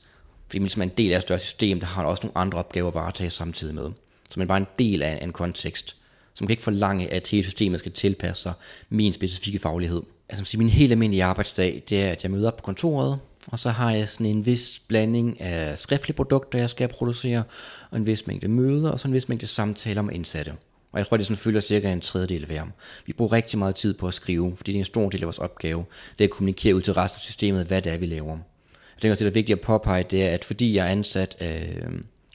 Fordi 0.47 0.59
man 0.59 0.63
ligesom 0.63 0.81
er 0.81 0.85
en 0.85 0.91
del 0.97 1.11
af 1.11 1.17
et 1.17 1.21
større 1.21 1.39
system, 1.39 1.79
der 1.79 1.87
har 1.87 2.05
også 2.05 2.23
nogle 2.23 2.37
andre 2.37 2.59
opgaver 2.59 2.87
at 2.87 2.93
varetage 2.93 3.29
samtidig 3.29 3.75
med 3.75 3.91
som 4.29 4.41
er 4.41 4.45
bare 4.45 4.57
en 4.57 4.67
del 4.79 5.01
af 5.01 5.19
en 5.23 5.33
kontekst. 5.33 5.95
som 6.35 6.47
kan 6.47 6.51
ikke 6.51 6.63
forlange, 6.63 7.13
at 7.13 7.27
hele 7.27 7.43
systemet 7.43 7.79
skal 7.79 7.91
tilpasse 7.91 8.43
sig 8.43 8.53
min 8.89 9.13
specifikke 9.13 9.59
faglighed. 9.59 10.01
Altså 10.29 10.57
min 10.57 10.69
helt 10.69 10.91
almindelige 10.91 11.23
arbejdsdag, 11.23 11.83
det 11.89 12.01
er, 12.03 12.09
at 12.09 12.23
jeg 12.23 12.31
møder 12.31 12.47
op 12.47 12.57
på 12.57 12.63
kontoret, 12.63 13.19
og 13.47 13.59
så 13.59 13.69
har 13.69 13.91
jeg 13.91 14.09
sådan 14.09 14.25
en 14.25 14.45
vis 14.45 14.81
blanding 14.87 15.41
af 15.41 15.77
skriftlige 15.77 16.15
produkter, 16.15 16.59
jeg 16.59 16.69
skal 16.69 16.87
producere, 16.87 17.43
og 17.91 17.97
en 17.97 18.07
vis 18.07 18.27
mængde 18.27 18.47
møder, 18.47 18.89
og 18.89 18.99
så 18.99 19.07
en 19.07 19.13
vis 19.13 19.29
mængde 19.29 19.47
samtaler 19.47 20.01
med 20.01 20.13
indsatte. 20.13 20.51
Og 20.91 20.99
jeg 20.99 21.07
tror, 21.07 21.17
det 21.17 21.25
sådan 21.25 21.37
fylder 21.37 21.59
cirka 21.59 21.91
en 21.91 22.01
tredjedel 22.01 22.41
af 22.41 22.47
hver. 22.47 22.63
Vi 23.05 23.13
bruger 23.13 23.31
rigtig 23.31 23.59
meget 23.59 23.75
tid 23.75 23.93
på 23.93 24.07
at 24.07 24.13
skrive, 24.13 24.53
fordi 24.57 24.71
det 24.71 24.77
er 24.77 24.81
en 24.81 24.85
stor 24.85 25.09
del 25.09 25.21
af 25.21 25.25
vores 25.25 25.39
opgave. 25.39 25.85
Det 26.17 26.23
er 26.23 26.27
at 26.27 26.31
kommunikere 26.31 26.75
ud 26.75 26.81
til 26.81 26.93
resten 26.93 27.17
af 27.17 27.21
systemet, 27.21 27.65
hvad 27.67 27.81
det 27.81 27.93
er, 27.93 27.97
vi 27.97 28.05
laver. 28.05 28.31
Jeg 28.31 29.01
tænker 29.01 29.13
også, 29.13 29.25
det 29.25 29.31
er 29.31 29.33
vigtigt 29.33 29.59
at 29.59 29.65
påpege, 29.65 30.03
det 30.03 30.23
er, 30.23 30.29
at 30.29 30.45
fordi 30.45 30.75
jeg 30.75 30.85
er 30.85 30.91
ansat 30.91 31.35
af 31.39 31.83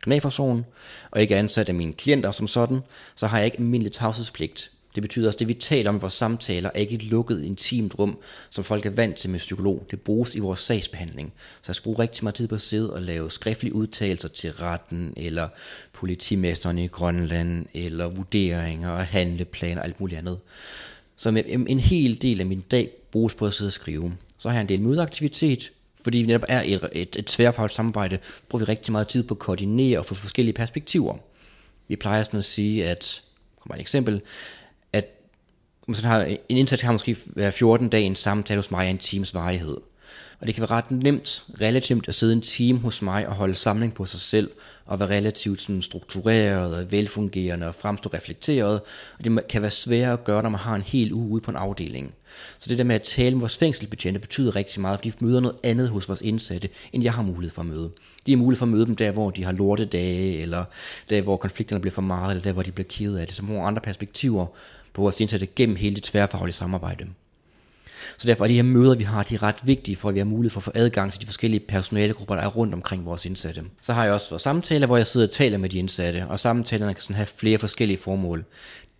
øh, 0.00 0.02
kriminalforsorgen, 0.02 0.64
og 1.10 1.20
ikke 1.20 1.34
er 1.34 1.38
ansat 1.38 1.68
af 1.68 1.74
mine 1.74 1.92
klienter 1.92 2.30
som 2.30 2.48
sådan, 2.48 2.80
så 3.14 3.26
har 3.26 3.38
jeg 3.38 3.44
ikke 3.44 3.58
almindelig 3.58 3.92
tavshedspligt. 3.92 4.70
Det 4.94 5.02
betyder 5.02 5.26
også, 5.26 5.36
at 5.36 5.40
det 5.40 5.48
vi 5.48 5.54
taler 5.54 5.88
om 5.90 5.96
i 5.96 6.00
vores 6.00 6.12
samtaler 6.12 6.70
er 6.74 6.80
ikke 6.80 6.94
et 6.94 7.02
lukket, 7.02 7.42
intimt 7.42 7.98
rum, 7.98 8.18
som 8.50 8.64
folk 8.64 8.86
er 8.86 8.90
vant 8.90 9.16
til 9.16 9.30
med 9.30 9.38
psykolog. 9.38 9.86
Det 9.90 10.00
bruges 10.00 10.34
i 10.34 10.38
vores 10.38 10.60
sagsbehandling. 10.60 11.32
Så 11.62 11.64
jeg 11.68 11.74
skal 11.74 11.84
bruge 11.84 11.98
rigtig 11.98 12.24
meget 12.24 12.34
tid 12.34 12.48
på 12.48 12.54
at 12.54 12.60
sidde 12.60 12.92
og 12.92 13.02
lave 13.02 13.30
skriftlige 13.30 13.74
udtalelser 13.74 14.28
til 14.28 14.52
retten, 14.52 15.14
eller 15.16 15.48
politimesteren 15.92 16.78
i 16.78 16.86
Grønland, 16.86 17.66
eller 17.74 18.08
vurderinger 18.08 18.90
og 18.90 19.06
handleplaner 19.06 19.80
og 19.80 19.86
alt 19.86 20.00
muligt 20.00 20.18
andet. 20.18 20.38
Så 21.16 21.28
en 21.46 21.80
hel 21.80 22.22
del 22.22 22.40
af 22.40 22.46
min 22.46 22.64
dag 22.70 22.90
bruges 23.10 23.34
på 23.34 23.46
at 23.46 23.54
sidde 23.54 23.68
og 23.68 23.72
skrive. 23.72 24.16
Så 24.38 24.48
har 24.48 24.56
jeg 24.56 24.62
en 24.62 24.68
del 24.68 24.80
mødeaktivitet, 24.80 25.72
fordi 26.02 26.18
vi 26.18 26.26
netop 26.26 26.44
er 26.48 26.62
et, 26.64 26.88
et, 26.92 27.16
et 27.16 27.26
tværfagligt 27.26 27.74
samarbejde, 27.74 28.18
bruger 28.48 28.64
vi 28.64 28.72
rigtig 28.72 28.92
meget 28.92 29.08
tid 29.08 29.22
på 29.22 29.34
at 29.34 29.38
koordinere 29.38 29.98
og 29.98 30.06
få 30.06 30.14
forskellige 30.14 30.54
perspektiver. 30.54 31.16
Vi 31.88 31.96
plejer 31.96 32.22
sådan 32.22 32.38
at 32.38 32.44
sige, 32.44 32.88
at, 32.88 33.22
kommer 33.60 33.74
et 33.74 33.80
eksempel, 33.80 34.22
at 34.92 35.06
man 35.88 35.96
har, 35.96 36.22
en 36.24 36.56
indsats 36.56 36.82
har 36.82 36.92
måske 36.92 37.16
hver 37.26 37.50
14 37.50 37.88
dage 37.88 38.04
en 38.04 38.16
samtale 38.16 38.58
hos 38.58 38.70
mig 38.70 38.86
af 38.86 38.90
en 38.90 38.98
times 38.98 39.34
varighed. 39.34 39.76
Og 40.40 40.46
det 40.46 40.54
kan 40.54 40.60
være 40.62 40.70
ret 40.70 40.90
nemt, 40.90 41.44
relativt 41.60 42.08
at 42.08 42.14
sidde 42.14 42.32
en 42.32 42.40
time 42.40 42.78
hos 42.78 43.02
mig 43.02 43.28
og 43.28 43.34
holde 43.34 43.54
samling 43.54 43.94
på 43.94 44.04
sig 44.04 44.20
selv, 44.20 44.50
og 44.86 45.00
være 45.00 45.08
relativt 45.08 45.60
sådan 45.60 45.82
struktureret 45.82 46.74
og 46.74 46.92
velfungerende 46.92 47.66
og 47.66 47.74
fremstå 47.74 48.10
reflekteret. 48.14 48.80
Og 49.18 49.24
det 49.24 49.46
kan 49.48 49.62
være 49.62 49.70
svært 49.70 50.12
at 50.12 50.24
gøre, 50.24 50.42
når 50.42 50.50
man 50.50 50.60
har 50.60 50.74
en 50.74 50.82
hel 50.82 51.12
uge 51.12 51.28
ude 51.28 51.40
på 51.40 51.50
en 51.50 51.56
afdeling. 51.56 52.14
Så 52.58 52.68
det 52.68 52.78
der 52.78 52.84
med 52.84 52.94
at 52.94 53.02
tale 53.02 53.34
med 53.34 53.40
vores 53.40 53.56
fængselsbetjente 53.56 54.20
betyder 54.20 54.56
rigtig 54.56 54.80
meget, 54.80 54.98
fordi 54.98 55.10
de 55.10 55.24
møder 55.24 55.40
noget 55.40 55.56
andet 55.62 55.88
hos 55.88 56.08
vores 56.08 56.20
indsatte, 56.20 56.68
end 56.92 57.02
jeg 57.02 57.12
har 57.12 57.22
mulighed 57.22 57.54
for 57.54 57.62
at 57.62 57.68
møde. 57.68 57.90
De 58.26 58.32
er 58.32 58.36
mulighed 58.36 58.58
for 58.58 58.66
at 58.66 58.72
møde 58.72 58.86
dem 58.86 58.96
der, 58.96 59.10
hvor 59.10 59.30
de 59.30 59.44
har 59.44 59.52
lortedage, 59.52 60.38
eller 60.38 60.64
der, 61.10 61.20
hvor 61.20 61.36
konflikterne 61.36 61.80
bliver 61.80 61.94
for 61.94 62.02
meget, 62.02 62.30
eller 62.30 62.42
der, 62.42 62.52
hvor 62.52 62.62
de 62.62 62.72
bliver 62.72 62.88
ked 62.88 63.16
af 63.16 63.26
det. 63.26 63.36
Så 63.36 63.44
nogle 63.44 63.62
andre 63.62 63.80
perspektiver 63.80 64.46
på 64.92 65.02
vores 65.02 65.20
indsatte 65.20 65.46
gennem 65.46 65.76
hele 65.76 65.94
det 65.94 66.02
tværfaglige 66.02 66.54
samarbejde. 66.54 67.06
Så 68.18 68.26
derfor 68.26 68.44
er 68.44 68.48
de 68.48 68.54
her 68.54 68.62
møder, 68.62 68.94
vi 68.94 69.04
har, 69.04 69.22
de 69.22 69.34
er 69.34 69.42
ret 69.42 69.56
vigtige, 69.62 69.96
for 69.96 70.08
at 70.08 70.14
vi 70.14 70.20
har 70.20 70.24
mulighed 70.24 70.50
for 70.50 70.60
at 70.60 70.64
få 70.64 70.72
adgang 70.74 71.12
til 71.12 71.20
de 71.20 71.26
forskellige 71.26 71.60
personalegrupper, 71.68 72.34
der 72.34 72.42
er 72.42 72.48
rundt 72.48 72.74
omkring 72.74 73.04
vores 73.04 73.26
indsatte. 73.26 73.62
Så 73.82 73.92
har 73.92 74.04
jeg 74.04 74.12
også 74.12 74.30
vores 74.30 74.42
samtaler, 74.42 74.86
hvor 74.86 74.96
jeg 74.96 75.06
sidder 75.06 75.26
og 75.26 75.32
taler 75.32 75.58
med 75.58 75.68
de 75.68 75.78
indsatte, 75.78 76.26
og 76.28 76.40
samtalerne 76.40 76.94
kan 76.94 77.02
sådan 77.02 77.16
have 77.16 77.26
flere 77.26 77.58
forskellige 77.58 77.98
formål. 77.98 78.44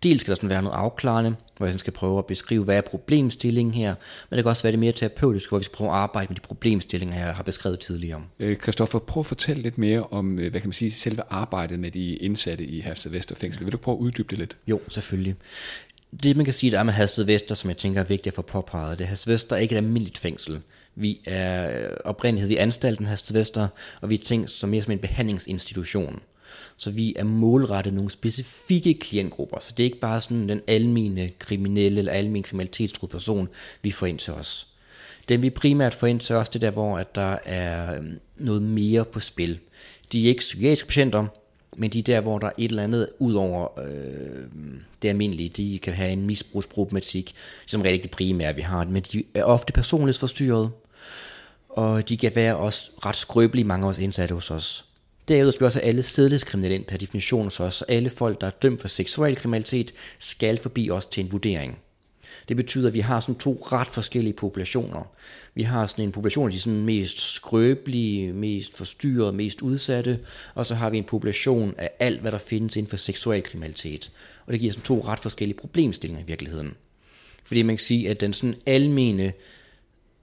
Dels 0.03 0.21
skal 0.21 0.31
der 0.31 0.35
sådan 0.35 0.49
være 0.49 0.61
noget 0.61 0.75
afklarende, 0.75 1.35
hvor 1.57 1.67
jeg 1.67 1.79
skal 1.79 1.93
prøve 1.93 2.17
at 2.17 2.25
beskrive, 2.25 2.63
hvad 2.63 2.77
er 2.77 2.81
problemstillingen 2.81 3.73
her, 3.73 3.95
men 4.29 4.37
det 4.37 4.43
kan 4.43 4.49
også 4.49 4.63
være 4.63 4.71
det 4.71 4.79
mere 4.79 4.91
terapeutisk, 4.91 5.49
hvor 5.49 5.57
vi 5.57 5.63
skal 5.63 5.75
prøve 5.75 5.89
at 5.89 5.95
arbejde 5.95 6.27
med 6.29 6.35
de 6.35 6.41
problemstillinger, 6.41 7.25
jeg 7.25 7.35
har 7.35 7.43
beskrevet 7.43 7.79
tidligere. 7.79 8.21
Kristoffer, 8.59 9.01
øh, 9.01 9.05
prøv 9.05 9.21
at 9.21 9.25
fortælle 9.25 9.63
lidt 9.63 9.77
mere 9.77 10.03
om, 10.03 10.39
øh, 10.39 10.51
hvad 10.51 10.61
kan 10.61 10.67
man 10.67 10.73
sige, 10.73 10.91
selve 10.91 11.21
arbejdet 11.29 11.79
med 11.79 11.91
de 11.91 12.15
indsatte 12.15 12.63
i 12.63 12.79
Hasted 12.79 13.11
Vester 13.11 13.35
Fængsel. 13.35 13.65
Vil 13.65 13.73
du 13.73 13.77
prøve 13.77 13.97
at 13.97 13.99
uddybe 13.99 14.27
det 14.29 14.39
lidt? 14.39 14.57
Jo, 14.67 14.81
selvfølgelig 14.87 15.35
det 16.23 16.37
man 16.37 16.45
kan 16.45 16.53
sige, 16.53 16.71
der 16.71 16.79
er 16.79 16.83
med 16.83 16.93
Hasted 16.93 17.23
Vester, 17.23 17.55
som 17.55 17.69
jeg 17.69 17.77
tænker 17.77 18.01
er 18.01 18.05
vigtigt 18.05 18.27
at 18.27 18.33
få 18.33 18.41
påpeget, 18.41 18.99
det 18.99 19.05
er 19.05 19.09
Hasted 19.09 19.33
Vester 19.33 19.55
er 19.55 19.59
ikke 19.59 19.73
et 19.73 19.77
almindeligt 19.77 20.17
fængsel. 20.17 20.61
Vi 20.95 21.19
er 21.25 21.81
øh, 21.81 21.97
oprindelighed, 22.05 22.47
vi 22.47 22.57
er 22.57 22.61
anstalten 22.61 23.05
Hasted 23.05 23.33
Vester, 23.33 23.67
og 24.01 24.09
vi 24.09 24.15
er 24.15 24.23
tænkt 24.23 24.51
som 24.51 24.69
mere 24.69 24.81
som 24.81 24.91
en 24.91 24.99
behandlingsinstitution. 24.99 26.19
Så 26.77 26.91
vi 26.91 27.13
er 27.15 27.23
målrettet 27.23 27.93
nogle 27.93 28.11
specifikke 28.11 28.93
klientgrupper, 28.93 29.59
så 29.59 29.73
det 29.77 29.83
er 29.83 29.85
ikke 29.85 29.99
bare 29.99 30.21
sådan 30.21 30.49
den 30.49 30.61
almene 30.67 31.31
kriminelle 31.39 31.99
eller 31.99 32.11
almindelig 32.11 32.45
kriminalitetstruede 32.45 33.11
person, 33.11 33.49
vi 33.81 33.91
får 33.91 34.05
ind 34.05 34.19
til 34.19 34.33
os. 34.33 34.67
Dem 35.29 35.41
vi 35.41 35.49
primært 35.49 35.93
får 35.93 36.07
ind 36.07 36.19
til 36.19 36.35
os, 36.35 36.49
det 36.49 36.55
er 36.55 36.67
der, 36.67 36.71
hvor 36.71 36.97
at 36.97 37.15
der 37.15 37.37
er 37.45 37.95
øhm, 37.95 38.19
noget 38.37 38.61
mere 38.61 39.05
på 39.05 39.19
spil. 39.19 39.59
De 40.11 40.23
er 40.23 40.29
ikke 40.29 40.39
psykiatriske 40.39 40.87
patienter, 40.87 41.27
men 41.77 41.89
de 41.89 42.01
der, 42.01 42.21
hvor 42.21 42.39
der 42.39 42.47
er 42.47 42.51
et 42.57 42.69
eller 42.69 42.83
andet 42.83 43.09
ud 43.19 43.33
over 43.33 43.79
øh, 43.79 44.45
det 45.01 45.09
almindelige, 45.09 45.49
de 45.49 45.79
kan 45.79 45.93
have 45.93 46.11
en 46.11 46.25
misbrugsproblematik, 46.25 47.35
som 47.65 47.81
rigtig 47.81 47.93
ikke 47.93 48.03
det 48.03 48.11
primære, 48.11 48.55
vi 48.55 48.61
har, 48.61 48.85
men 48.85 49.03
de 49.03 49.23
er 49.35 49.43
ofte 49.43 49.73
personlighedsforstyrret, 49.73 50.71
og 51.69 52.09
de 52.09 52.17
kan 52.17 52.31
være 52.35 52.55
også 52.55 52.91
ret 53.05 53.15
skrøbelige, 53.15 53.65
mange 53.65 53.85
af 53.85 53.89
os 53.89 53.99
indsatte 53.99 54.35
hos 54.35 54.51
os. 54.51 54.85
Derudover 55.27 55.51
skal 55.51 55.65
også 55.65 55.79
alle 55.79 56.03
sædelighedskriminelle 56.03 56.75
ind 56.75 56.85
per 56.85 56.97
definition 56.97 57.43
hos 57.43 57.59
os, 57.59 57.75
så 57.75 57.85
alle 57.87 58.09
folk, 58.09 58.41
der 58.41 58.47
er 58.47 58.51
dømt 58.51 58.81
for 58.81 58.87
seksuel 58.87 59.35
kriminalitet, 59.35 59.91
skal 60.19 60.57
forbi 60.57 60.89
os 60.89 61.05
til 61.05 61.23
en 61.25 61.31
vurdering. 61.31 61.79
Det 62.47 62.57
betyder, 62.57 62.87
at 62.87 62.93
vi 62.93 62.99
har 62.99 63.19
sådan 63.19 63.35
to 63.35 63.63
ret 63.71 63.87
forskellige 63.87 64.33
populationer. 64.33 65.11
Vi 65.55 65.63
har 65.63 65.87
sådan 65.87 66.05
en 66.05 66.11
population 66.11 66.45
af 66.45 66.51
de 66.51 66.59
sådan 66.59 66.81
mest 66.81 67.33
skrøbelige, 67.33 68.33
mest 68.33 68.77
forstyrrede, 68.77 69.33
mest 69.33 69.61
udsatte, 69.61 70.19
og 70.55 70.65
så 70.65 70.75
har 70.75 70.89
vi 70.89 70.97
en 70.97 71.03
population 71.03 71.75
af 71.77 71.89
alt, 71.99 72.21
hvad 72.21 72.31
der 72.31 72.37
findes 72.37 72.75
inden 72.75 72.89
for 72.89 72.97
seksuel 72.97 73.43
kriminalitet. 73.43 74.11
Og 74.45 74.53
det 74.53 74.59
giver 74.59 74.73
sådan 74.73 74.85
to 74.85 75.01
ret 75.07 75.19
forskellige 75.19 75.57
problemstillinger 75.57 76.23
i 76.23 76.27
virkeligheden. 76.27 76.75
Fordi 77.43 77.61
man 77.61 77.75
kan 77.75 77.83
sige, 77.83 78.09
at 78.09 78.21
den 78.21 78.33
sådan 78.33 78.55
almene 78.65 79.33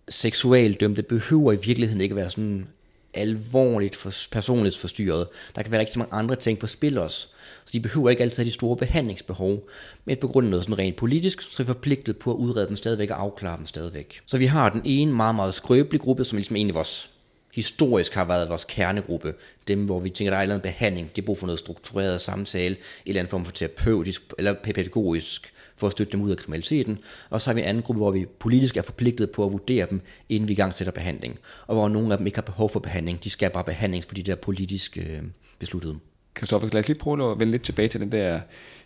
seksualdømte 0.08 1.02
behøver 1.02 1.52
i 1.52 1.58
virkeligheden 1.64 2.00
ikke 2.00 2.12
at 2.12 2.16
være 2.16 2.30
sådan 2.30 2.68
alvorligt 3.14 3.96
for, 3.96 4.12
personligt 4.30 4.76
forstyrret. 4.76 5.26
Der 5.56 5.62
kan 5.62 5.72
være 5.72 5.80
rigtig 5.80 5.98
mange 5.98 6.14
andre 6.14 6.36
ting 6.36 6.58
på 6.58 6.66
spil 6.66 6.98
også. 6.98 7.28
Så 7.64 7.70
de 7.72 7.80
behøver 7.80 8.10
ikke 8.10 8.22
altid 8.22 8.36
have 8.36 8.48
de 8.48 8.54
store 8.54 8.76
behandlingsbehov. 8.76 9.68
Men 10.04 10.16
på 10.16 10.28
grund 10.28 10.46
af 10.46 10.50
noget 10.50 10.64
sådan 10.64 10.78
rent 10.78 10.96
politisk, 10.96 11.42
så 11.42 11.48
er 11.58 11.62
vi 11.62 11.66
forpligtet 11.66 12.16
på 12.16 12.30
at 12.30 12.36
udrede 12.36 12.66
dem 12.68 12.76
stadigvæk 12.76 13.10
og 13.10 13.20
afklare 13.20 13.56
dem 13.56 13.66
stadigvæk. 13.66 14.20
Så 14.26 14.38
vi 14.38 14.46
har 14.46 14.68
den 14.68 14.82
ene 14.84 15.12
meget, 15.12 15.34
meget 15.34 15.54
skrøbelige 15.54 16.02
gruppe, 16.02 16.24
som 16.24 16.36
ligesom 16.36 16.56
egentlig 16.56 16.74
vores 16.74 17.10
historisk 17.54 18.14
har 18.14 18.24
været 18.24 18.48
vores 18.48 18.64
kernegruppe. 18.64 19.34
Dem, 19.68 19.84
hvor 19.84 20.00
vi 20.00 20.10
tænker, 20.10 20.30
der 20.30 20.36
er 20.36 20.40
en 20.40 20.42
eller 20.42 20.54
anden 20.54 20.72
behandling, 20.72 21.16
de 21.16 21.20
har 21.20 21.26
brug 21.26 21.38
for 21.38 21.46
noget 21.46 21.58
struktureret 21.58 22.20
samtale, 22.20 22.74
en 22.74 22.80
eller 23.06 23.20
anden 23.20 23.30
form 23.30 23.44
for 23.44 23.52
terapeutisk 23.52 24.22
eller 24.38 24.54
pædagogisk 24.62 25.52
for 25.78 25.86
at 25.86 25.92
støtte 25.92 26.12
dem 26.12 26.20
ud 26.20 26.30
af 26.30 26.36
kriminaliteten. 26.36 26.98
Og 27.30 27.40
så 27.40 27.50
har 27.50 27.54
vi 27.54 27.60
en 27.60 27.66
anden 27.66 27.82
gruppe, 27.82 27.98
hvor 27.98 28.10
vi 28.10 28.26
politisk 28.38 28.76
er 28.76 28.82
forpligtet 28.82 29.30
på 29.30 29.44
at 29.44 29.52
vurdere 29.52 29.86
dem, 29.90 30.00
inden 30.28 30.48
vi 30.48 30.54
gang 30.54 30.74
sætter 30.74 30.92
behandling. 30.92 31.38
Og 31.66 31.74
hvor 31.74 31.88
nogle 31.88 32.12
af 32.12 32.18
dem 32.18 32.26
ikke 32.26 32.36
har 32.36 32.42
behov 32.42 32.70
for 32.70 32.80
behandling. 32.80 33.24
De 33.24 33.30
skal 33.30 33.50
bare 33.50 33.64
behandling, 33.64 34.04
fordi 34.04 34.22
det 34.22 34.32
er 34.32 34.36
politisk 34.36 34.98
øh, 34.98 35.22
besluttet. 35.58 35.98
Kristoffer, 36.34 36.68
lad 36.72 36.80
os 36.80 36.88
lige 36.88 36.98
prøve 36.98 37.32
at 37.32 37.38
vende 37.38 37.50
lidt 37.50 37.62
tilbage 37.62 37.88
til 37.88 38.00
den 38.00 38.12
der 38.12 38.40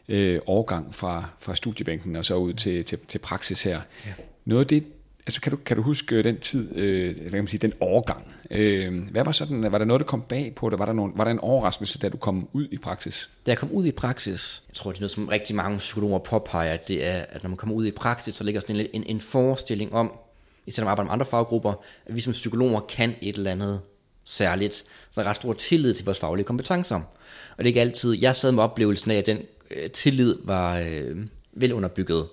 øh, 0.09 0.41
overgang 0.47 0.95
fra, 0.95 1.25
fra 1.39 1.55
studiebænken 1.55 2.17
og 2.17 2.25
så 2.25 2.37
ud 2.37 2.55
til, 2.55 2.85
til, 2.85 2.99
til 3.09 3.19
praksis 3.19 3.63
her. 3.63 3.81
Ja. 4.07 4.13
Noget 4.45 4.61
af 4.61 4.67
det, 4.67 4.85
altså 5.27 5.41
kan 5.41 5.53
du, 5.53 5.57
kan 5.57 5.77
du 5.77 5.83
huske 5.83 6.17
øh, 6.17 6.25
den 6.25 6.39
tid, 6.39 6.77
øh, 6.77 7.15
hvad 7.15 7.31
kan 7.31 7.39
man 7.39 7.49
sige, 7.49 7.61
den 7.61 7.73
overgang? 7.81 8.35
Øh, 8.51 9.11
hvad 9.11 9.25
var 9.25 9.33
sådan, 9.33 9.73
var 9.73 9.79
der 9.79 9.85
noget, 9.85 10.01
der 10.01 10.07
kom 10.07 10.23
bag 10.23 10.53
på 10.57 10.71
det? 10.71 10.79
Var 10.79 10.87
der, 10.87 10.93
nogen, 10.93 11.13
var 11.17 11.25
der 11.25 11.31
en 11.31 11.39
overraskelse, 11.39 11.99
da 11.99 12.09
du 12.09 12.17
kom 12.17 12.49
ud 12.53 12.69
i 12.71 12.79
praksis? 12.79 13.31
Da 13.47 13.51
jeg 13.51 13.59
kom 13.59 13.71
ud 13.71 13.87
i 13.87 13.91
praksis, 13.93 14.63
jeg 14.69 14.75
tror, 14.75 14.93
det 14.93 14.99
er 14.99 15.01
noget, 15.01 15.11
som 15.11 15.29
rigtig 15.29 15.57
mange 15.57 15.79
psykologer 15.79 16.19
påpeger, 16.19 16.73
at 16.73 16.89
det 16.89 17.07
er, 17.07 17.25
at 17.29 17.43
når 17.43 17.49
man 17.49 17.57
kommer 17.57 17.75
ud 17.75 17.87
i 17.87 17.91
praksis, 17.91 18.35
så 18.35 18.45
ligger 18.45 18.61
sådan 18.61 18.77
en, 18.77 18.87
en, 18.93 19.05
en 19.07 19.21
forestilling 19.21 19.93
om, 19.93 20.19
især 20.67 20.83
når 20.83 20.85
man 20.85 20.91
arbejder 20.91 21.07
med 21.07 21.13
andre 21.13 21.27
faggrupper, 21.27 21.73
at 22.07 22.17
vi 22.17 22.21
som 22.21 22.33
psykologer 22.33 22.81
kan 22.81 23.15
et 23.21 23.37
eller 23.37 23.51
andet 23.51 23.81
særligt. 24.25 24.75
Så 24.75 24.85
der 25.15 25.23
er 25.23 25.29
ret 25.29 25.37
stor 25.37 25.53
tillid 25.53 25.95
til 25.95 26.05
vores 26.05 26.21
faglige 26.21 26.45
kompetencer. 26.45 26.97
Og 26.97 27.59
det 27.59 27.65
er 27.65 27.67
ikke 27.67 27.81
altid, 27.81 28.13
jeg 28.13 28.37
sad 28.37 28.53
med 28.53 28.63
oplevelsen 28.63 29.11
af, 29.11 29.17
at 29.17 29.27
den 29.27 29.39
øh, 29.71 29.91
tillid 29.91 30.37
var 30.45 30.79
øh, 30.79 31.17
velunderbygget 31.53 32.29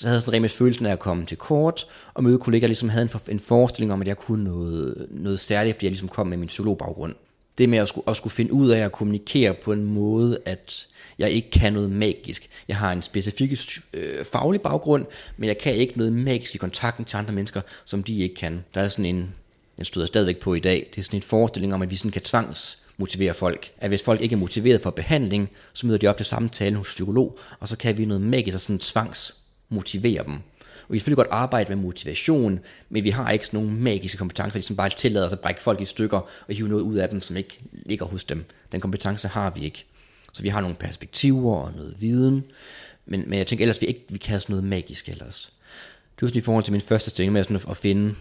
så 0.00 0.06
havde 0.06 0.16
jeg 0.16 0.22
sådan 0.22 0.42
rent 0.42 0.52
følelsen 0.52 0.86
af 0.86 0.92
at 0.92 0.98
komme 0.98 1.26
til 1.26 1.36
kort, 1.36 1.86
og 2.14 2.24
møde 2.24 2.38
kollegaer, 2.38 2.68
ligesom 2.68 2.88
havde 2.88 3.02
en, 3.02 3.08
for, 3.08 3.20
en 3.28 3.40
forestilling 3.40 3.92
om, 3.92 4.00
at 4.00 4.08
jeg 4.08 4.16
kunne 4.16 4.44
noget, 4.44 5.06
noget 5.10 5.40
særligt, 5.40 5.76
fordi 5.76 5.86
jeg 5.86 5.90
ligesom 5.90 6.08
kom 6.08 6.26
med 6.26 6.36
min 6.36 6.46
psykologbaggrund. 6.46 7.14
Det 7.58 7.68
med 7.68 7.78
at 7.78 7.88
skulle, 7.88 8.08
at 8.08 8.16
skulle 8.16 8.32
finde 8.32 8.52
ud 8.52 8.70
af 8.70 8.78
at 8.78 8.92
kommunikere 8.92 9.54
på 9.54 9.72
en 9.72 9.84
måde, 9.84 10.38
at 10.44 10.86
jeg 11.18 11.30
ikke 11.30 11.50
kan 11.50 11.72
noget 11.72 11.90
magisk. 11.90 12.50
Jeg 12.68 12.76
har 12.76 12.92
en 12.92 13.02
specifik 13.02 13.52
øh, 13.94 14.24
faglig 14.24 14.60
baggrund, 14.60 15.06
men 15.36 15.48
jeg 15.48 15.58
kan 15.58 15.74
ikke 15.74 15.98
noget 15.98 16.12
magisk 16.12 16.54
i 16.54 16.58
kontakten 16.58 17.04
til 17.04 17.16
andre 17.16 17.34
mennesker, 17.34 17.60
som 17.84 18.02
de 18.02 18.18
ikke 18.18 18.34
kan. 18.34 18.64
Der 18.74 18.80
er 18.80 18.88
sådan 18.88 19.04
en, 19.04 19.34
jeg 19.78 19.86
støder 19.86 20.06
stadigvæk 20.06 20.38
på 20.38 20.54
i 20.54 20.60
dag, 20.60 20.88
det 20.90 20.98
er 20.98 21.02
sådan 21.02 21.18
en 21.18 21.22
forestilling 21.22 21.74
om, 21.74 21.82
at 21.82 21.90
vi 21.90 21.96
sådan 21.96 22.10
kan 22.10 22.22
tvangs 22.22 22.78
motivere 22.96 23.34
folk. 23.34 23.72
At 23.78 23.88
hvis 23.90 24.02
folk 24.02 24.20
ikke 24.20 24.32
er 24.32 24.38
motiveret 24.38 24.80
for 24.80 24.90
behandling, 24.90 25.50
så 25.72 25.86
møder 25.86 25.98
de 25.98 26.06
op 26.06 26.16
til 26.16 26.26
samtale 26.26 26.76
hos 26.76 26.88
psykolog, 26.88 27.38
og 27.60 27.68
så 27.68 27.76
kan 27.76 27.98
vi 27.98 28.04
noget 28.04 28.22
magisk 28.22 28.54
og 28.54 28.60
sådan 28.60 28.78
tvangs 28.78 29.39
motivere 29.70 30.24
dem. 30.24 30.34
Og 30.34 30.92
vi 30.92 30.98
kan 30.98 31.00
selvfølgelig 31.00 31.24
godt 31.24 31.40
arbejde 31.40 31.74
med 31.74 31.82
motivation, 31.82 32.60
men 32.88 33.04
vi 33.04 33.10
har 33.10 33.30
ikke 33.30 33.46
sådan 33.46 33.60
nogle 33.60 33.78
magiske 33.78 34.18
kompetencer, 34.18 34.60
som 34.60 34.76
bare 34.76 34.88
tillader 34.88 35.26
os 35.26 35.32
at 35.32 35.40
brække 35.40 35.62
folk 35.62 35.80
i 35.80 35.84
stykker 35.84 36.18
og 36.18 36.54
hive 36.54 36.68
noget 36.68 36.82
ud 36.82 36.96
af 36.96 37.08
dem, 37.08 37.20
som 37.20 37.36
ikke 37.36 37.60
ligger 37.72 38.06
hos 38.06 38.24
dem. 38.24 38.44
Den 38.72 38.80
kompetence 38.80 39.28
har 39.28 39.50
vi 39.50 39.60
ikke. 39.64 39.84
Så 40.32 40.42
vi 40.42 40.48
har 40.48 40.60
nogle 40.60 40.76
perspektiver 40.76 41.56
og 41.56 41.72
noget 41.72 41.96
viden, 41.98 42.44
men, 43.06 43.24
men 43.26 43.38
jeg 43.38 43.46
tænker 43.46 43.62
ellers, 43.62 43.80
vi 43.80 43.86
ikke 43.86 44.04
vi 44.08 44.18
kan 44.18 44.30
have 44.30 44.40
sådan 44.40 44.52
noget 44.52 44.64
magisk 44.64 45.08
ellers. 45.08 45.52
Det 46.16 46.22
var 46.22 46.28
sådan 46.28 46.38
i 46.38 46.44
forhold 46.44 46.64
til 46.64 46.72
min 46.72 46.80
første 46.80 47.10
stilling 47.10 47.32
med 47.32 47.44
sådan 47.44 47.60
at 47.70 47.76
finde 47.76 48.14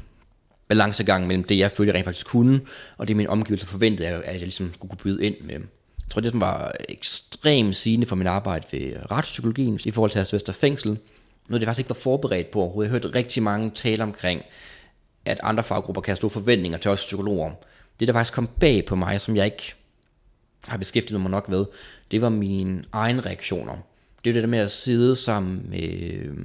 balancegang 0.68 1.28
mellem 1.28 1.44
det, 1.44 1.58
jeg 1.58 1.72
følte, 1.72 1.90
jeg 1.90 1.96
rent 1.96 2.06
faktisk 2.06 2.28
kunne, 2.28 2.62
og 2.98 3.08
det 3.08 3.16
min 3.16 3.28
omgivelse 3.28 3.68
forventede, 3.68 4.08
at 4.08 4.34
jeg 4.34 4.42
ligesom 4.42 4.74
skulle 4.74 4.90
kunne 4.90 5.04
byde 5.04 5.26
ind 5.26 5.36
med. 5.42 5.54
Jeg 5.54 6.10
tror, 6.10 6.22
det 6.22 6.32
som 6.32 6.42
var 6.42 6.76
ekstremt 6.90 7.76
sigende 7.76 8.06
for 8.06 8.16
min 8.16 8.28
arbejde 8.28 8.68
ved 8.72 9.12
retspsykologien 9.12 9.80
i 9.86 9.92
forhold 9.92 10.12
til 10.12 10.28
Vester 10.32 10.54
Fængsel, 10.54 10.98
noget, 11.50 11.62
det 11.62 11.68
faktisk 11.68 11.80
ikke 11.80 11.90
var 11.90 11.94
forberedt 11.94 12.52
på 12.52 12.60
overhovedet. 12.60 12.92
Jeg 12.92 12.92
hørte 12.92 13.18
rigtig 13.18 13.44
mange 13.44 13.72
tale 13.76 14.04
omkring, 14.04 14.42
at 15.26 15.40
andre 15.44 15.64
faggrupper 15.64 16.02
kan 16.02 16.12
have 16.12 16.16
store 16.16 16.30
forventninger 16.30 16.78
til 16.78 16.92
os 16.92 17.00
psykologer. 17.00 17.52
Det, 18.00 18.08
der 18.08 18.14
faktisk 18.14 18.34
kom 18.34 18.50
bag 18.60 18.86
på 18.86 18.96
mig, 18.96 19.22
som 19.22 19.36
jeg 19.36 19.46
ikke 19.46 19.74
har 20.68 20.78
beskæftiget 20.78 21.22
mig 21.22 21.32
nok 21.32 21.46
ved, 21.50 21.66
det 22.12 22.22
var 22.22 22.30
mine 22.30 22.84
egne 22.94 23.22
reaktioner. 23.22 23.78
Det 24.24 24.30
er 24.30 24.34
det 24.34 24.44
der 24.44 24.50
med 24.50 24.60
at 24.60 24.72
sidde 24.72 25.16
sammen 25.16 25.70
med 25.70 26.02
øh, 26.02 26.38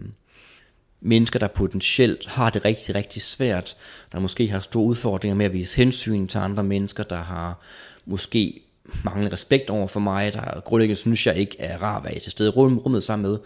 mennesker, 1.01 1.39
der 1.39 1.49
potentielt 1.49 2.27
har 2.27 2.51
det 2.51 2.65
rigtig, 2.65 2.95
rigtig 2.95 3.23
svært, 3.23 3.77
der 4.13 4.21
måske 4.21 4.49
har 4.49 4.61
store 4.61 4.85
udfordringer 4.85 5.35
med 5.35 5.47
at 5.47 5.53
vise 5.53 5.77
hensyn 5.77 6.27
til 6.27 6.39
andre 6.39 6.65
mennesker, 6.65 7.03
der 7.03 7.23
har 7.23 7.61
måske 8.05 8.61
manglende 9.05 9.33
respekt 9.33 9.71
over 9.71 9.87
for 9.87 10.01
mig, 10.01 10.33
der 10.33 10.61
grundlæggende 10.61 11.01
synes 11.01 11.27
jeg 11.27 11.37
ikke 11.37 11.61
er 11.61 11.83
rar 11.83 11.99
at 11.99 12.05
være 12.05 12.19
til 12.19 12.31
stede 12.31 12.49
i 12.49 12.53
rummet 12.53 13.03
sammen 13.03 13.31
med, 13.31 13.39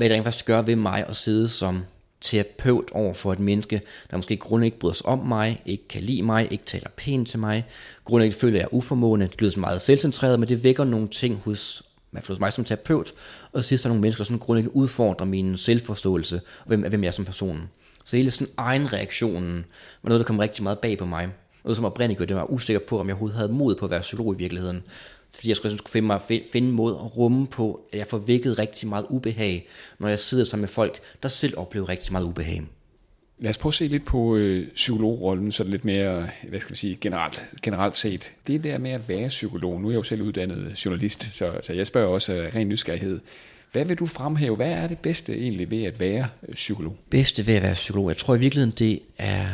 hvad 0.00 0.08
det 0.08 0.14
rent 0.14 0.24
faktisk 0.24 0.46
gør 0.46 0.62
ved 0.62 0.76
mig 0.76 1.06
at 1.08 1.16
sidde 1.16 1.48
som 1.48 1.84
terapeut 2.20 2.90
over 2.92 3.14
for 3.14 3.32
et 3.32 3.40
menneske, 3.40 3.80
der 4.10 4.16
måske 4.16 4.36
grundet 4.36 4.66
ikke 4.66 4.78
bryder 4.78 4.94
sig 4.94 5.06
om 5.06 5.18
mig, 5.18 5.62
ikke 5.66 5.88
kan 5.88 6.02
lide 6.02 6.22
mig, 6.22 6.48
ikke 6.52 6.64
taler 6.64 6.88
pænt 6.96 7.28
til 7.28 7.38
mig, 7.38 7.64
grundlæggende 8.04 8.40
føler 8.40 8.56
jeg 8.58 8.64
er 8.64 8.74
uformående, 8.74 9.26
det 9.26 9.40
lyder 9.40 9.50
så 9.50 9.60
meget 9.60 9.80
selvcentreret, 9.80 10.40
men 10.40 10.48
det 10.48 10.64
vækker 10.64 10.84
nogle 10.84 11.08
ting 11.08 11.42
hos, 11.44 11.82
hos 12.28 12.40
mig 12.40 12.52
som 12.52 12.64
terapeut, 12.64 13.12
og 13.52 13.62
så 13.62 13.68
sidst 13.68 13.84
er 13.84 13.88
nogle 13.88 14.00
mennesker, 14.00 14.24
der 14.24 14.36
grundlæggende 14.36 14.76
udfordrer 14.76 15.26
min 15.26 15.56
selvforståelse, 15.56 16.36
og 16.36 16.66
hvem, 16.66 16.80
hvem 16.80 17.02
jeg 17.02 17.08
er 17.08 17.12
som 17.12 17.24
person. 17.24 17.70
Så 18.04 18.16
hele 18.16 18.30
sådan 18.30 18.52
egen 18.56 18.92
reaktionen 18.92 19.64
var 20.02 20.08
noget, 20.08 20.20
der 20.20 20.26
kom 20.26 20.38
rigtig 20.38 20.62
meget 20.62 20.78
bag 20.78 20.98
på 20.98 21.04
mig. 21.04 21.28
Noget, 21.64 21.76
som 21.76 21.84
oprindeligt 21.84 22.18
gjorde 22.18 22.28
det 22.28 22.36
var 22.36 22.50
usikker 22.50 22.80
på, 22.88 23.00
om 23.00 23.06
jeg 23.06 23.14
overhovedet 23.14 23.36
havde 23.36 23.52
mod 23.52 23.74
på 23.74 23.84
at 23.84 23.90
være 23.90 24.00
psykolog 24.00 24.34
i 24.34 24.38
virkeligheden 24.38 24.82
fordi 25.34 25.48
jeg 25.48 25.56
skulle, 25.56 25.78
skulle 25.78 25.92
finde, 25.92 26.06
mig, 26.06 26.20
finde 26.52 26.68
en 26.68 26.74
måde 26.74 26.94
at 26.94 27.16
rumme 27.16 27.46
på, 27.46 27.80
at 27.92 27.98
jeg 27.98 28.06
får 28.06 28.18
vækket 28.18 28.58
rigtig 28.58 28.88
meget 28.88 29.06
ubehag, 29.08 29.68
når 29.98 30.08
jeg 30.08 30.18
sidder 30.18 30.44
sammen 30.44 30.62
med 30.62 30.68
folk, 30.68 31.00
der 31.22 31.28
selv 31.28 31.58
oplever 31.58 31.88
rigtig 31.88 32.12
meget 32.12 32.24
ubehag. 32.24 32.62
Lad 33.38 33.50
os 33.50 33.58
prøve 33.58 33.70
at 33.70 33.74
se 33.74 33.86
lidt 33.86 34.04
på 34.04 34.36
øh, 34.36 34.68
psykologrollen, 34.74 35.52
så 35.52 35.64
lidt 35.64 35.84
mere, 35.84 36.28
hvad 36.48 36.60
skal 36.60 36.72
vi 36.72 36.78
sige, 36.78 36.98
generelt, 37.00 37.46
generelt 37.62 37.96
set. 37.96 38.32
Det 38.46 38.64
der 38.64 38.78
med 38.78 38.90
at 38.90 39.08
være 39.08 39.28
psykolog, 39.28 39.80
nu 39.80 39.88
er 39.88 39.92
jeg 39.92 39.98
jo 39.98 40.02
selv 40.02 40.22
uddannet 40.22 40.84
journalist, 40.84 41.34
så, 41.34 41.58
så 41.62 41.72
jeg 41.72 41.86
spørger 41.86 42.08
også 42.08 42.32
af 42.32 42.54
ren 42.54 42.68
nysgerrighed. 42.68 43.20
Hvad 43.72 43.84
vil 43.84 43.98
du 43.98 44.06
fremhæve? 44.06 44.56
Hvad 44.56 44.72
er 44.72 44.88
det 44.88 44.98
bedste 44.98 45.36
egentlig 45.36 45.70
ved 45.70 45.84
at 45.84 46.00
være 46.00 46.28
øh, 46.48 46.54
psykolog? 46.54 46.96
Bedste 47.10 47.46
ved 47.46 47.54
at 47.54 47.62
være 47.62 47.74
psykolog? 47.74 48.08
Jeg 48.08 48.16
tror 48.16 48.34
i 48.34 48.38
virkeligheden, 48.38 48.74
det 48.78 49.00
er 49.18 49.46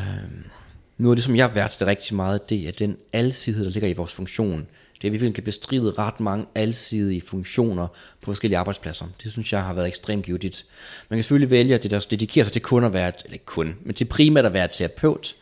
noget 0.98 1.12
af 1.12 1.16
det, 1.16 1.24
som 1.24 1.36
jeg 1.36 1.54
værdsætter 1.54 1.86
rigtig 1.86 2.16
meget, 2.16 2.50
det 2.50 2.68
er 2.68 2.72
den 2.72 2.96
alsidighed, 3.12 3.64
der 3.64 3.70
ligger 3.70 3.88
i 3.88 3.92
vores 3.92 4.14
funktion 4.14 4.66
det 5.02 5.08
er, 5.08 5.14
at 5.14 5.20
vi 5.20 5.30
kan 5.30 5.44
bestride 5.44 5.90
ret 5.90 6.20
mange 6.20 6.46
alsidige 6.54 7.20
funktioner 7.20 7.86
på 8.20 8.24
forskellige 8.24 8.58
arbejdspladser. 8.58 9.06
Det 9.22 9.32
synes 9.32 9.52
jeg 9.52 9.62
har 9.62 9.74
været 9.74 9.86
ekstremt 9.86 10.24
givetigt. 10.24 10.64
Man 11.10 11.16
kan 11.16 11.24
selvfølgelig 11.24 11.50
vælge 11.50 11.74
at 11.74 11.82
det 11.82 11.90
der 11.90 12.06
dedikerer 12.10 12.44
sig 12.44 12.52
til 12.52 12.62
kun 12.62 12.84
at 12.84 12.92
være, 12.92 13.12
eller 13.24 13.32
ikke 13.32 13.44
kun, 13.44 13.76
men 13.84 13.94
til 13.94 14.04
primært 14.04 14.46
at 14.46 14.52
være 14.52 14.68
terapeut. 14.72 15.34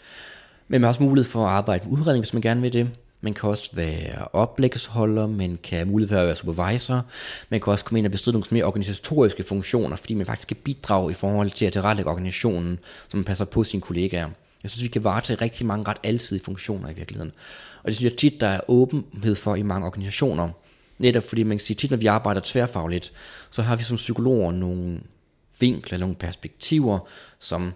Men 0.68 0.80
man 0.80 0.82
har 0.82 0.88
også 0.88 1.02
mulighed 1.02 1.30
for 1.30 1.46
at 1.46 1.52
arbejde 1.52 1.88
med 1.88 1.99
udredning, 1.99 2.25
hvis 2.25 2.32
man 2.32 2.42
gerne 2.42 2.62
vil 2.62 2.73
det. 2.73 2.90
Man 3.20 3.34
kan 3.34 3.49
også 3.49 3.70
være 3.73 4.28
oplægsholder, 4.32 5.26
man 5.26 5.58
kan 5.62 5.78
have 5.78 5.88
mulighed 5.88 6.08
for 6.08 6.20
at 6.20 6.26
være 6.26 6.37
supervisor, 6.37 7.02
man 7.49 7.61
kan 7.61 7.70
også 7.70 7.84
komme 7.84 7.99
ind 7.99 8.06
og 8.06 8.11
bestride 8.11 8.32
nogle 8.32 8.46
mere 8.50 8.64
organisatoriske 8.64 9.42
funktioner, 9.42 9.96
fordi 9.96 10.14
man 10.14 10.26
faktisk 10.26 10.49
kan 10.49 10.56
bidrage 10.64 11.11
i 11.11 11.14
forhold 11.14 11.50
til 11.50 11.64
at 11.64 11.73
tilrettelægge 11.73 12.11
organisationen, 12.11 12.78
så 13.08 13.16
man 13.16 13.25
passer 13.25 13.44
på 13.44 13.64
sine 13.64 13.80
kollegaer. 13.80 14.28
Jeg 14.64 14.71
synes, 14.71 14.83
vi 14.83 14.88
kan 14.88 15.04
varetage 15.04 15.40
rigtig 15.40 15.66
mange 15.66 15.88
ret 15.88 15.97
alsidige 16.02 16.44
funktioner 16.44 16.90
i 16.90 16.94
virkeligheden. 16.94 17.33
Og 17.83 17.87
det 17.87 17.94
synes 17.94 18.11
jeg 18.11 18.18
tit, 18.18 18.40
der 18.40 18.47
er 18.47 18.61
åbenhed 18.68 19.35
for 19.35 19.54
i 19.54 19.62
mange 19.62 19.87
organisationer. 19.87 20.50
Netop 20.99 21.23
fordi 21.23 21.42
man 21.42 21.59
kan 21.59 21.64
sige, 21.64 21.76
tit 21.76 21.90
når 21.90 21.97
vi 21.97 22.06
arbejder 22.06 22.40
tværfagligt, 22.44 23.12
så 23.50 23.62
har 23.62 23.76
vi 23.76 23.83
som 23.83 23.97
psykologer 23.97 24.52
nogle 24.52 25.00
vinkler, 25.61 25.99
nogle 25.99 26.14
perspektiver, 26.14 26.99
som 27.38 27.73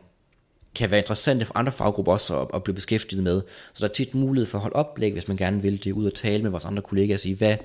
kan 0.74 0.90
være 0.90 1.00
interessante 1.00 1.44
for 1.44 1.58
andre 1.58 1.72
faggrupper 1.72 2.12
også 2.12 2.40
at, 2.40 2.48
at 2.54 2.62
blive 2.62 2.74
beskæftiget 2.74 3.22
med. 3.22 3.42
Så 3.72 3.80
der 3.80 3.88
er 3.88 3.94
tit 3.94 4.14
mulighed 4.14 4.46
for 4.46 4.58
at 4.58 4.62
holde 4.62 4.76
oplæg, 4.76 5.12
hvis 5.12 5.28
man 5.28 5.36
gerne 5.36 5.62
vil 5.62 5.84
det, 5.84 5.92
ud 5.92 6.06
og 6.06 6.14
tale 6.14 6.42
med 6.42 6.50
vores 6.50 6.64
andre 6.64 6.82
kollegaer 6.82 7.16
og 7.16 7.20
sige, 7.20 7.34
hvad 7.34 7.56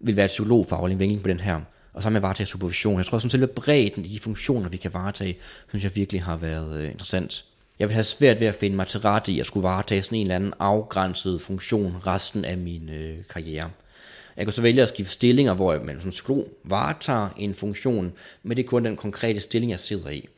vil 0.00 0.16
være 0.16 0.24
et 0.24 0.28
psykologfaglig 0.28 0.98
vinkel 0.98 1.22
på 1.22 1.28
den 1.28 1.40
her, 1.40 1.60
og 1.92 2.02
så 2.02 2.10
med 2.10 2.20
varetage 2.20 2.46
supervision. 2.46 2.98
Jeg 2.98 3.06
tror, 3.06 3.16
at 3.16 3.22
selve 3.22 3.46
bredden 3.46 4.04
i 4.04 4.08
de 4.08 4.20
funktioner, 4.20 4.68
vi 4.68 4.76
kan 4.76 4.94
varetage, 4.94 5.36
synes 5.68 5.84
jeg 5.84 5.96
virkelig 5.96 6.22
har 6.22 6.36
været 6.36 6.76
øh, 6.80 6.90
interessant. 6.90 7.44
Jeg 7.78 7.88
vil 7.88 7.94
have 7.94 8.04
svært 8.04 8.40
ved 8.40 8.46
at 8.46 8.54
finde 8.54 8.76
mig 8.76 8.86
til 8.86 9.00
rette 9.00 9.32
i 9.32 9.40
at 9.40 9.46
skulle 9.46 9.64
varetage 9.64 10.02
sådan 10.02 10.18
en 10.18 10.22
eller 10.22 10.34
anden 10.34 10.52
afgrænset 10.58 11.40
funktion 11.40 11.96
resten 12.06 12.44
af 12.44 12.58
min 12.58 12.90
øh, 12.90 13.16
karriere. 13.30 13.70
Jeg 14.36 14.46
kan 14.46 14.52
så 14.52 14.62
vælge 14.62 14.82
at 14.82 14.88
skifte 14.88 15.12
stillinger, 15.12 15.54
hvor 15.54 15.78
man 15.84 16.00
som 16.00 16.10
psykolog 16.10 16.48
varetager 16.64 17.28
en 17.36 17.54
funktion, 17.54 18.12
men 18.42 18.56
det 18.56 18.64
er 18.64 18.68
kun 18.68 18.84
den 18.84 18.96
konkrete 18.96 19.40
stilling, 19.40 19.70
jeg 19.70 19.80
sidder 19.80 20.10
i. 20.10 20.28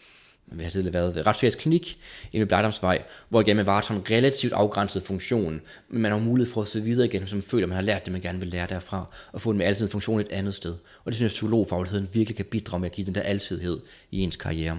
Vi 0.53 0.65
har 0.65 0.71
tidligere 0.71 0.95
været 0.95 1.15
ved 1.15 1.27
Retspsykiatrisk 1.27 1.59
Klinik 1.59 1.99
i 2.33 2.39
ved 2.39 2.47
Blejdomsvej, 2.47 3.03
hvor 3.29 3.41
igen 3.41 3.57
man 3.57 3.67
varetager 3.67 4.01
en 4.01 4.11
relativt 4.11 4.53
afgrænset 4.53 5.03
funktion, 5.03 5.61
men 5.89 6.03
man 6.03 6.13
har 6.13 6.19
mulighed 6.19 6.53
for 6.53 6.63
at 6.63 6.69
se 6.69 6.83
videre 6.83 7.07
igen, 7.07 7.27
som 7.27 7.37
man 7.37 7.43
føler, 7.43 7.67
man 7.67 7.77
har 7.77 7.83
lært 7.83 8.05
det, 8.05 8.13
man 8.13 8.21
gerne 8.21 8.39
vil 8.39 8.49
lære 8.49 8.67
derfra, 8.67 9.13
og 9.33 9.41
få 9.41 9.51
en 9.51 9.59
med 9.59 9.67
altid 9.67 9.89
funktion 9.89 10.21
et 10.21 10.29
andet 10.31 10.55
sted. 10.55 10.75
Og 11.05 11.07
det 11.07 11.15
synes 11.15 11.21
jeg, 11.21 11.27
at 11.27 11.31
psykologfagligheden 11.31 12.09
virkelig 12.13 12.37
kan 12.37 12.45
bidrage 12.45 12.81
med 12.81 12.91
at 12.91 12.95
give 12.95 13.07
den 13.07 13.15
der 13.15 13.23
alsidighed 13.23 13.81
i 14.11 14.21
ens 14.21 14.37
karriere. 14.37 14.79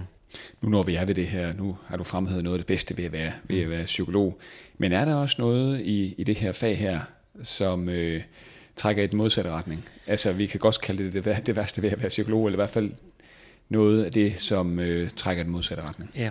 Nu 0.60 0.68
når 0.68 0.82
vi 0.82 0.94
er 0.94 1.04
ved 1.04 1.14
det 1.14 1.26
her, 1.26 1.52
nu 1.52 1.76
har 1.86 1.96
du 1.96 2.04
fremhævet 2.04 2.44
noget 2.44 2.54
af 2.54 2.58
det 2.58 2.66
bedste 2.66 2.96
ved 2.96 3.04
at 3.04 3.12
være, 3.12 3.32
ved 3.44 3.60
at 3.60 3.70
være 3.70 3.84
psykolog. 3.84 4.38
Men 4.78 4.92
er 4.92 5.04
der 5.04 5.14
også 5.14 5.36
noget 5.38 5.80
i, 5.80 6.14
i 6.18 6.24
det 6.24 6.38
her 6.38 6.52
fag 6.52 6.78
her, 6.78 7.00
som 7.42 7.88
øh, 7.88 8.22
trækker 8.76 9.02
i 9.02 9.06
den 9.06 9.18
modsatte 9.18 9.50
retning? 9.50 9.84
Altså 10.06 10.32
vi 10.32 10.46
kan 10.46 10.60
godt 10.60 10.80
kalde 10.80 11.12
det 11.12 11.24
det, 11.24 11.46
det 11.46 11.56
værste 11.56 11.82
ved 11.82 11.90
at 11.90 11.98
være 11.98 12.08
psykolog, 12.08 12.46
eller 12.46 12.56
i 12.56 12.60
hvert 12.60 12.70
fald 12.70 12.90
noget 13.68 14.04
af 14.04 14.12
det, 14.12 14.40
som 14.40 14.78
øh, 14.78 15.10
trækker 15.10 15.42
i 15.42 15.44
den 15.44 15.52
modsatte 15.52 15.82
retning. 15.82 16.10
Ja. 16.16 16.30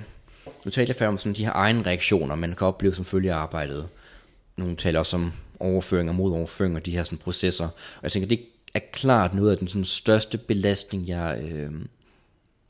Nu 0.65 0.71
talte 0.71 0.89
jeg 0.89 0.95
før 0.95 1.07
om 1.07 1.17
sådan 1.17 1.33
de 1.33 1.45
her 1.45 1.51
egne 1.51 1.83
reaktioner, 1.85 2.35
man 2.35 2.55
kan 2.55 2.67
opleve 2.67 2.95
som 2.95 3.05
følge 3.05 3.33
af 3.33 3.37
arbejdet. 3.37 3.87
Nogle 4.57 4.75
taler 4.75 4.99
også 4.99 5.17
om 5.17 5.33
overføring 5.59 6.09
og 6.09 6.15
modoverføring 6.15 6.75
og 6.75 6.85
de 6.85 6.91
her 6.91 7.03
sådan, 7.03 7.17
processer. 7.17 7.65
Og 7.65 8.03
jeg 8.03 8.11
tænker, 8.11 8.27
det 8.27 8.39
er 8.73 8.79
klart 8.91 9.33
noget 9.33 9.51
af 9.51 9.57
den 9.57 9.67
sådan, 9.67 9.85
største 9.85 10.37
belastning, 10.37 11.07
jeg 11.07 11.39
øh, 11.51 11.71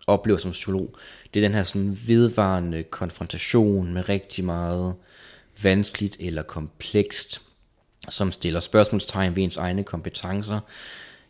oplever 0.07 0.37
som 0.37 0.51
psykolog. 0.51 0.95
Det 1.33 1.43
er 1.43 1.47
den 1.47 1.55
her 1.55 1.63
sådan, 1.63 1.99
vedvarende 2.07 2.83
konfrontation 2.83 3.93
med 3.93 4.09
rigtig 4.09 4.45
meget 4.45 4.93
vanskeligt 5.63 6.17
eller 6.19 6.41
komplekst, 6.41 7.41
som 8.09 8.31
stiller 8.31 8.59
spørgsmålstegn 8.59 9.35
ved 9.35 9.43
ens 9.43 9.57
egne 9.57 9.83
kompetencer. 9.83 10.59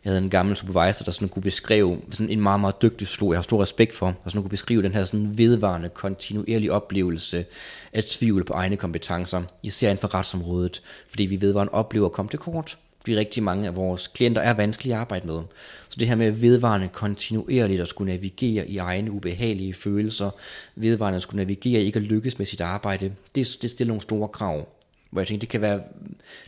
Jeg 0.04 0.10
havde 0.10 0.24
en 0.24 0.30
gammel 0.30 0.56
supervisor, 0.56 1.04
der 1.04 1.12
sådan 1.12 1.28
kunne 1.28 1.42
beskrive, 1.42 2.00
sådan 2.10 2.30
en 2.30 2.40
meget, 2.40 2.60
meget 2.60 2.82
dygtig 2.82 3.06
slog, 3.06 3.32
jeg 3.32 3.38
har 3.38 3.42
stor 3.42 3.62
respekt 3.62 3.94
for, 3.94 4.06
der 4.06 4.30
sådan 4.30 4.42
kunne 4.42 4.50
beskrive 4.50 4.82
den 4.82 4.92
her 4.92 5.04
sådan 5.04 5.38
vedvarende, 5.38 5.88
kontinuerlige 5.88 6.72
oplevelse 6.72 7.44
af 7.92 8.04
tvivl 8.04 8.44
på 8.44 8.52
egne 8.52 8.76
kompetencer, 8.76 9.42
især 9.62 9.90
inden 9.90 10.00
for 10.00 10.14
retsområdet, 10.14 10.82
fordi 11.08 11.26
vi 11.26 11.40
vedvarende 11.40 11.72
oplever 11.72 12.06
at 12.06 12.12
komme 12.12 12.30
til 12.30 12.38
kort, 12.38 12.78
fordi 13.08 13.18
rigtig 13.18 13.42
mange 13.42 13.66
af 13.66 13.76
vores 13.76 14.08
klienter 14.08 14.42
er 14.42 14.54
vanskelige 14.54 14.94
at 14.94 15.00
arbejde 15.00 15.26
med. 15.26 15.40
Så 15.88 15.96
det 15.98 16.08
her 16.08 16.14
med 16.14 16.30
vedvarende 16.30 16.88
kontinuerligt 16.88 17.80
at 17.80 17.88
skulle 17.88 18.12
navigere 18.12 18.68
i 18.68 18.78
egne 18.78 19.10
ubehagelige 19.10 19.74
følelser, 19.74 20.30
vedvarende 20.76 21.16
at 21.16 21.22
skulle 21.22 21.44
navigere 21.44 21.82
i 21.82 21.84
ikke 21.84 21.96
at 21.96 22.02
lykkes 22.02 22.38
med 22.38 22.46
sit 22.46 22.60
arbejde, 22.60 23.12
det, 23.34 23.58
det 23.62 23.70
stiller 23.70 23.88
nogle 23.88 24.02
store 24.02 24.28
krav 24.28 24.68
hvor 25.10 25.20
jeg 25.20 25.26
tænker, 25.26 25.40
det 25.40 25.48
kan, 25.48 25.60
være, 25.60 25.80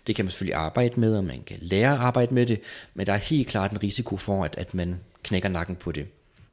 det 0.06 0.16
kan 0.16 0.24
man 0.24 0.30
selvfølgelig 0.30 0.54
arbejde 0.54 1.00
med, 1.00 1.16
og 1.16 1.24
man 1.24 1.42
kan 1.46 1.56
lære 1.60 1.92
at 1.92 1.98
arbejde 1.98 2.34
med 2.34 2.46
det, 2.46 2.60
men 2.94 3.06
der 3.06 3.12
er 3.12 3.16
helt 3.16 3.48
klart 3.48 3.70
en 3.72 3.82
risiko 3.82 4.16
for, 4.16 4.44
at, 4.44 4.54
at 4.58 4.74
man 4.74 5.00
knækker 5.22 5.48
nakken 5.48 5.76
på 5.76 5.92
det. 5.92 6.06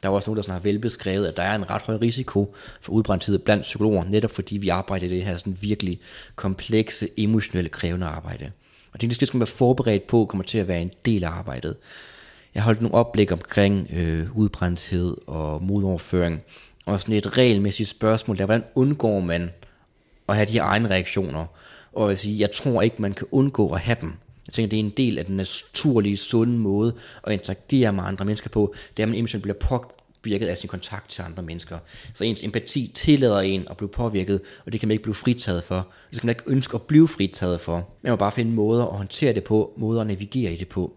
Der 0.03 0.09
er 0.09 0.13
også 0.13 0.29
nogen, 0.29 0.37
der 0.37 0.41
sådan 0.41 0.53
har 0.53 0.59
velbeskrevet, 0.59 1.27
at 1.27 1.37
der 1.37 1.43
er 1.43 1.55
en 1.55 1.69
ret 1.69 1.81
høj 1.81 1.95
risiko 1.95 2.55
for 2.81 2.91
udbrændthed 2.91 3.39
blandt 3.39 3.61
psykologer, 3.61 4.03
netop 4.03 4.31
fordi 4.31 4.57
vi 4.57 4.69
arbejder 4.69 5.05
i 5.05 5.09
det 5.09 5.25
her 5.25 5.37
sådan 5.37 5.57
virkelig 5.61 5.99
komplekse, 6.35 7.09
emotionelle, 7.17 7.69
krævende 7.69 8.05
arbejde. 8.05 8.51
Og 8.98 9.01
det, 9.01 9.20
det 9.20 9.27
skal 9.27 9.38
man 9.38 9.42
være 9.42 9.48
forberedt 9.48 10.08
på, 10.08 10.25
kommer 10.25 10.44
til 10.44 10.58
at 10.58 10.68
være 10.68 10.82
en 10.82 10.92
del 11.06 11.24
af 11.24 11.30
arbejdet. 11.30 11.75
Jeg 12.56 12.63
har 12.63 12.66
holdt 12.66 12.82
nogle 12.82 12.96
oplæg 12.96 13.32
omkring 13.32 13.89
øh, 13.94 14.38
udbrændthed 14.38 15.18
og 15.27 15.63
modoverføring, 15.63 16.44
og 16.86 17.01
sådan 17.01 17.16
et 17.16 17.38
regelmæssigt 17.38 17.89
spørgsmål 17.89 18.38
der, 18.38 18.46
hvordan 18.46 18.63
undgår 18.75 19.20
man 19.20 19.51
at 20.30 20.36
have 20.36 20.46
de 20.46 20.54
her 20.54 20.63
egne 20.63 20.89
reaktioner, 20.89 21.46
og 21.94 22.10
jeg, 22.10 22.20
siger, 22.20 22.38
jeg 22.38 22.51
tror 22.51 22.82
ikke, 22.82 23.01
man 23.01 23.13
kan 23.13 23.27
undgå 23.32 23.74
at 23.74 23.80
have 23.80 23.98
dem. 24.01 24.13
Jeg 24.48 24.54
tænker, 24.54 24.70
det 24.70 24.80
er 24.80 24.84
en 24.84 24.94
del 24.98 25.18
af 25.20 25.25
den 25.25 25.38
naturlige, 25.38 26.18
sunde 26.18 26.58
måde 26.58 26.94
at 27.24 27.34
interagere 27.34 27.94
med 27.94 28.04
andre 28.04 28.25
mennesker 28.25 28.50
på, 28.50 28.74
det 28.98 29.04
er, 29.04 29.08
at 29.08 29.10
man 29.10 29.18
emotionelt 29.18 29.44
bliver 29.44 29.58
påvirket 30.24 30.47
af 30.47 30.57
sin 30.57 30.67
kontakt 30.67 31.09
til 31.09 31.21
andre 31.21 31.43
mennesker. 31.43 31.77
Så 32.13 32.24
ens 32.24 32.43
empati 32.43 32.91
tillader 32.95 33.39
en 33.39 33.67
at 33.69 33.77
blive 33.77 33.89
påvirket, 33.89 34.41
og 34.65 34.71
det 34.71 34.79
kan 34.79 34.88
man 34.88 34.91
ikke 34.93 35.03
blive 35.03 35.15
fritaget 35.15 35.63
for. 35.63 35.88
Det 36.12 36.19
kan 36.19 36.27
man 36.27 36.36
ikke 36.36 36.43
ønske 36.47 36.75
at 36.75 36.81
blive 36.81 37.07
fritaget 37.07 37.62
for. 37.62 37.89
Man 38.01 38.12
må 38.12 38.15
bare 38.15 38.31
finde 38.31 38.51
måder 38.51 38.86
at 38.86 38.97
håndtere 38.97 39.33
det 39.33 39.43
på, 39.43 39.74
måder 39.77 40.01
at 40.01 40.07
navigere 40.07 40.53
i 40.53 40.55
det 40.55 40.67
på. 40.67 40.93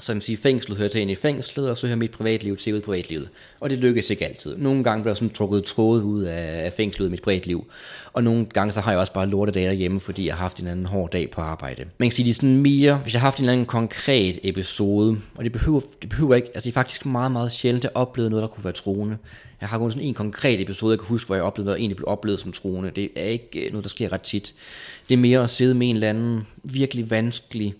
Så 0.00 0.14
man 0.14 0.20
siger, 0.20 0.36
fængslet 0.36 0.78
hører 0.78 0.88
til 0.88 1.00
ind 1.00 1.10
i 1.10 1.14
fængslet, 1.14 1.70
og 1.70 1.76
så 1.76 1.86
hører 1.86 1.96
mit 1.96 2.10
privatliv 2.10 2.56
til 2.56 2.74
ud 2.74 2.78
i 2.78 2.82
privatlivet. 2.82 3.28
Og 3.60 3.70
det 3.70 3.78
lykkes 3.78 4.10
ikke 4.10 4.24
altid. 4.24 4.56
Nogle 4.56 4.84
gange 4.84 5.02
bliver 5.02 5.14
der 5.14 5.18
sådan 5.18 5.34
trukket 5.34 5.64
tråd 5.64 6.02
ud 6.02 6.22
af 6.22 6.72
fængslet 6.72 7.06
i 7.06 7.10
mit 7.10 7.22
privatliv. 7.22 7.66
Og 8.12 8.24
nogle 8.24 8.46
gange 8.46 8.72
så 8.72 8.80
har 8.80 8.90
jeg 8.90 9.00
også 9.00 9.12
bare 9.12 9.26
lortedage 9.26 9.66
derhjemme, 9.66 10.00
fordi 10.00 10.26
jeg 10.26 10.34
har 10.34 10.42
haft 10.42 10.60
en 10.60 10.66
anden 10.66 10.86
hård 10.86 11.10
dag 11.10 11.30
på 11.30 11.40
arbejde. 11.40 11.84
Man 11.98 12.08
kan 12.08 12.12
sige, 12.12 12.24
det 12.24 12.30
er 12.30 12.34
sådan 12.34 12.62
mere, 12.62 12.96
hvis 12.96 13.12
jeg 13.12 13.20
har 13.20 13.26
haft 13.26 13.38
en 13.38 13.44
eller 13.44 13.52
anden 13.52 13.66
konkret 13.66 14.38
episode, 14.42 15.18
og 15.34 15.44
det 15.44 15.52
behøver, 15.52 15.80
det 16.02 16.08
behøver 16.08 16.34
ikke, 16.34 16.48
altså 16.54 16.64
det 16.64 16.70
er 16.70 16.80
faktisk 16.80 17.06
meget, 17.06 17.32
meget 17.32 17.52
sjældent 17.52 17.84
at 17.84 17.90
opleve 17.94 18.30
noget, 18.30 18.42
der 18.42 18.48
kunne 18.48 18.64
være 18.64 18.72
troende. 18.72 19.18
Jeg 19.60 19.68
har 19.68 19.78
kun 19.78 19.90
sådan 19.90 20.06
en 20.06 20.14
konkret 20.14 20.60
episode, 20.60 20.92
jeg 20.92 20.98
kan 20.98 21.08
huske, 21.08 21.26
hvor 21.26 21.34
jeg 21.34 21.44
oplevede 21.44 21.66
noget, 21.66 21.76
der 21.76 21.80
egentlig 21.80 21.96
blev 21.96 22.08
oplevet 22.08 22.40
som 22.40 22.52
troende. 22.52 22.90
Det 22.90 23.10
er 23.16 23.24
ikke 23.24 23.68
noget, 23.70 23.84
der 23.84 23.88
sker 23.88 24.12
ret 24.12 24.20
tit. 24.20 24.54
Det 25.08 25.14
er 25.14 25.18
mere 25.18 25.42
at 25.42 25.50
sidde 25.50 25.74
med 25.74 25.88
en 25.88 25.94
eller 25.94 26.08
anden 26.08 26.46
virkelig 26.62 27.10
vanskelig 27.10 27.74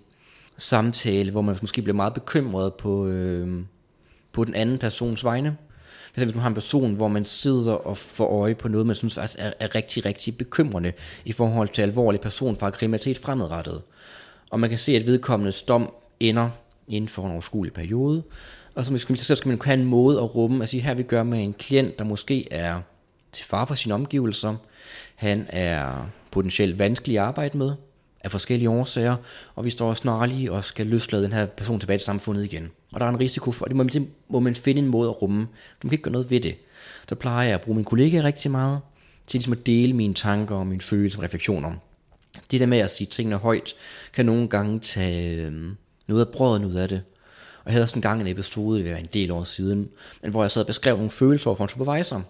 samtale, 0.59 1.31
hvor 1.31 1.42
man 1.42 1.57
måske 1.61 1.83
bliver 1.83 1.97
meget 1.97 2.14
bekymret 2.14 2.75
på, 2.75 3.07
øh, 3.07 3.64
på 4.33 4.45
den 4.45 4.55
anden 4.55 4.79
persons 4.79 5.25
vegne. 5.25 5.57
Hvis 6.14 6.35
man 6.35 6.40
har 6.42 6.49
en 6.49 6.55
person, 6.55 6.95
hvor 6.95 7.09
man 7.09 7.25
sidder 7.25 7.73
og 7.73 7.97
får 7.97 8.42
øje 8.42 8.55
på 8.55 8.69
noget, 8.69 8.87
man 8.87 8.97
synes 8.97 9.14
faktisk 9.14 9.38
er, 9.38 9.53
er 9.61 9.75
rigtig, 9.75 10.07
rigtig 10.07 10.38
bekymrende 10.38 10.92
i 11.25 11.33
forhold 11.33 11.69
til 11.69 11.83
alvorlig 11.83 12.21
personfar 12.21 12.71
kriminalitet 12.71 13.19
fremadrettet. 13.19 13.83
Og 14.51 14.61
man 14.61 14.71
kan 14.71 14.79
se, 14.79 14.97
at 14.97 15.07
vedkommendes 15.07 15.62
dom 15.62 15.92
ender 16.21 16.51
inden 16.88 17.09
for 17.09 17.27
en 17.27 17.33
overskuelig 17.33 17.73
periode. 17.73 18.23
Og 18.75 18.85
så 18.85 18.99
skal, 18.99 19.12
man, 19.12 19.16
så 19.16 19.37
skal 19.37 19.49
man 19.49 19.59
kunne 19.59 19.73
have 19.73 19.81
en 19.81 19.87
måde 19.87 20.19
at 20.19 20.35
rumme, 20.35 20.62
at 20.62 20.69
sige, 20.69 20.81
her 20.81 20.95
vi 20.95 21.03
gør 21.03 21.23
med 21.23 21.42
en 21.42 21.53
klient, 21.53 21.99
der 21.99 22.05
måske 22.05 22.53
er 22.53 22.81
til 23.33 23.45
far 23.45 23.64
for 23.64 23.75
sine 23.75 23.95
omgivelser. 23.95 24.57
Han 25.14 25.47
er 25.49 26.11
potentielt 26.31 26.79
vanskelig 26.79 27.19
at 27.19 27.25
arbejde 27.25 27.59
med 27.59 27.73
af 28.26 28.32
forskellige 28.32 28.70
årsager, 28.70 29.16
og 29.54 29.64
vi 29.64 29.70
står 29.70 29.94
snarlige 29.94 30.52
og 30.52 30.64
skal 30.64 30.86
løslade 30.86 31.22
den 31.22 31.32
her 31.32 31.46
person 31.46 31.80
tilbage 31.80 31.98
til 31.98 32.04
samfundet 32.04 32.44
igen. 32.44 32.70
Og 32.92 33.00
der 33.00 33.06
er 33.06 33.10
en 33.10 33.20
risiko 33.20 33.52
for, 33.52 33.64
det 33.66 33.76
må, 33.76 33.84
det 33.84 34.08
må 34.28 34.40
man 34.40 34.54
finde 34.54 34.82
en 34.82 34.88
måde 34.88 35.08
at 35.08 35.22
rumme. 35.22 35.40
Du 35.82 35.88
kan 35.88 35.92
ikke 35.92 36.02
gøre 36.02 36.12
noget 36.12 36.30
ved 36.30 36.40
det. 36.40 36.54
Så 37.08 37.14
plejer 37.14 37.46
jeg 37.46 37.54
at 37.54 37.60
bruge 37.60 37.76
min 37.76 37.84
kollega 37.84 38.20
rigtig 38.22 38.50
meget, 38.50 38.80
til 39.26 39.38
ligesom 39.38 39.52
at 39.52 39.66
dele 39.66 39.92
mine 39.92 40.14
tanker 40.14 40.56
og 40.56 40.66
mine 40.66 40.80
følelser 40.80 41.18
og 41.18 41.24
refleksioner. 41.24 41.72
Det 42.50 42.60
der 42.60 42.66
med 42.66 42.78
at 42.78 42.90
sige 42.90 43.06
tingene 43.06 43.36
højt, 43.36 43.74
kan 44.12 44.26
nogle 44.26 44.48
gange 44.48 44.80
tage 44.80 45.42
øhm, 45.42 45.76
noget 46.08 46.26
af 46.26 46.32
brødet 46.32 46.64
ud 46.64 46.74
af 46.74 46.88
det. 46.88 47.02
Og 47.58 47.66
jeg 47.66 47.72
havde 47.72 47.84
også 47.84 47.96
en 47.96 48.02
gang 48.02 48.20
en 48.20 48.26
episode, 48.26 48.82
det 48.82 48.90
var 48.90 48.96
en 48.96 49.08
del 49.12 49.32
år 49.32 49.44
siden, 49.44 49.88
men 50.22 50.30
hvor 50.30 50.42
jeg 50.42 50.50
sad 50.50 50.62
og 50.62 50.66
beskrev 50.66 50.96
nogle 50.96 51.10
følelser 51.10 51.46
over 51.46 51.56
for 51.56 51.64
en 51.64 51.68
supervisor. 51.68 52.24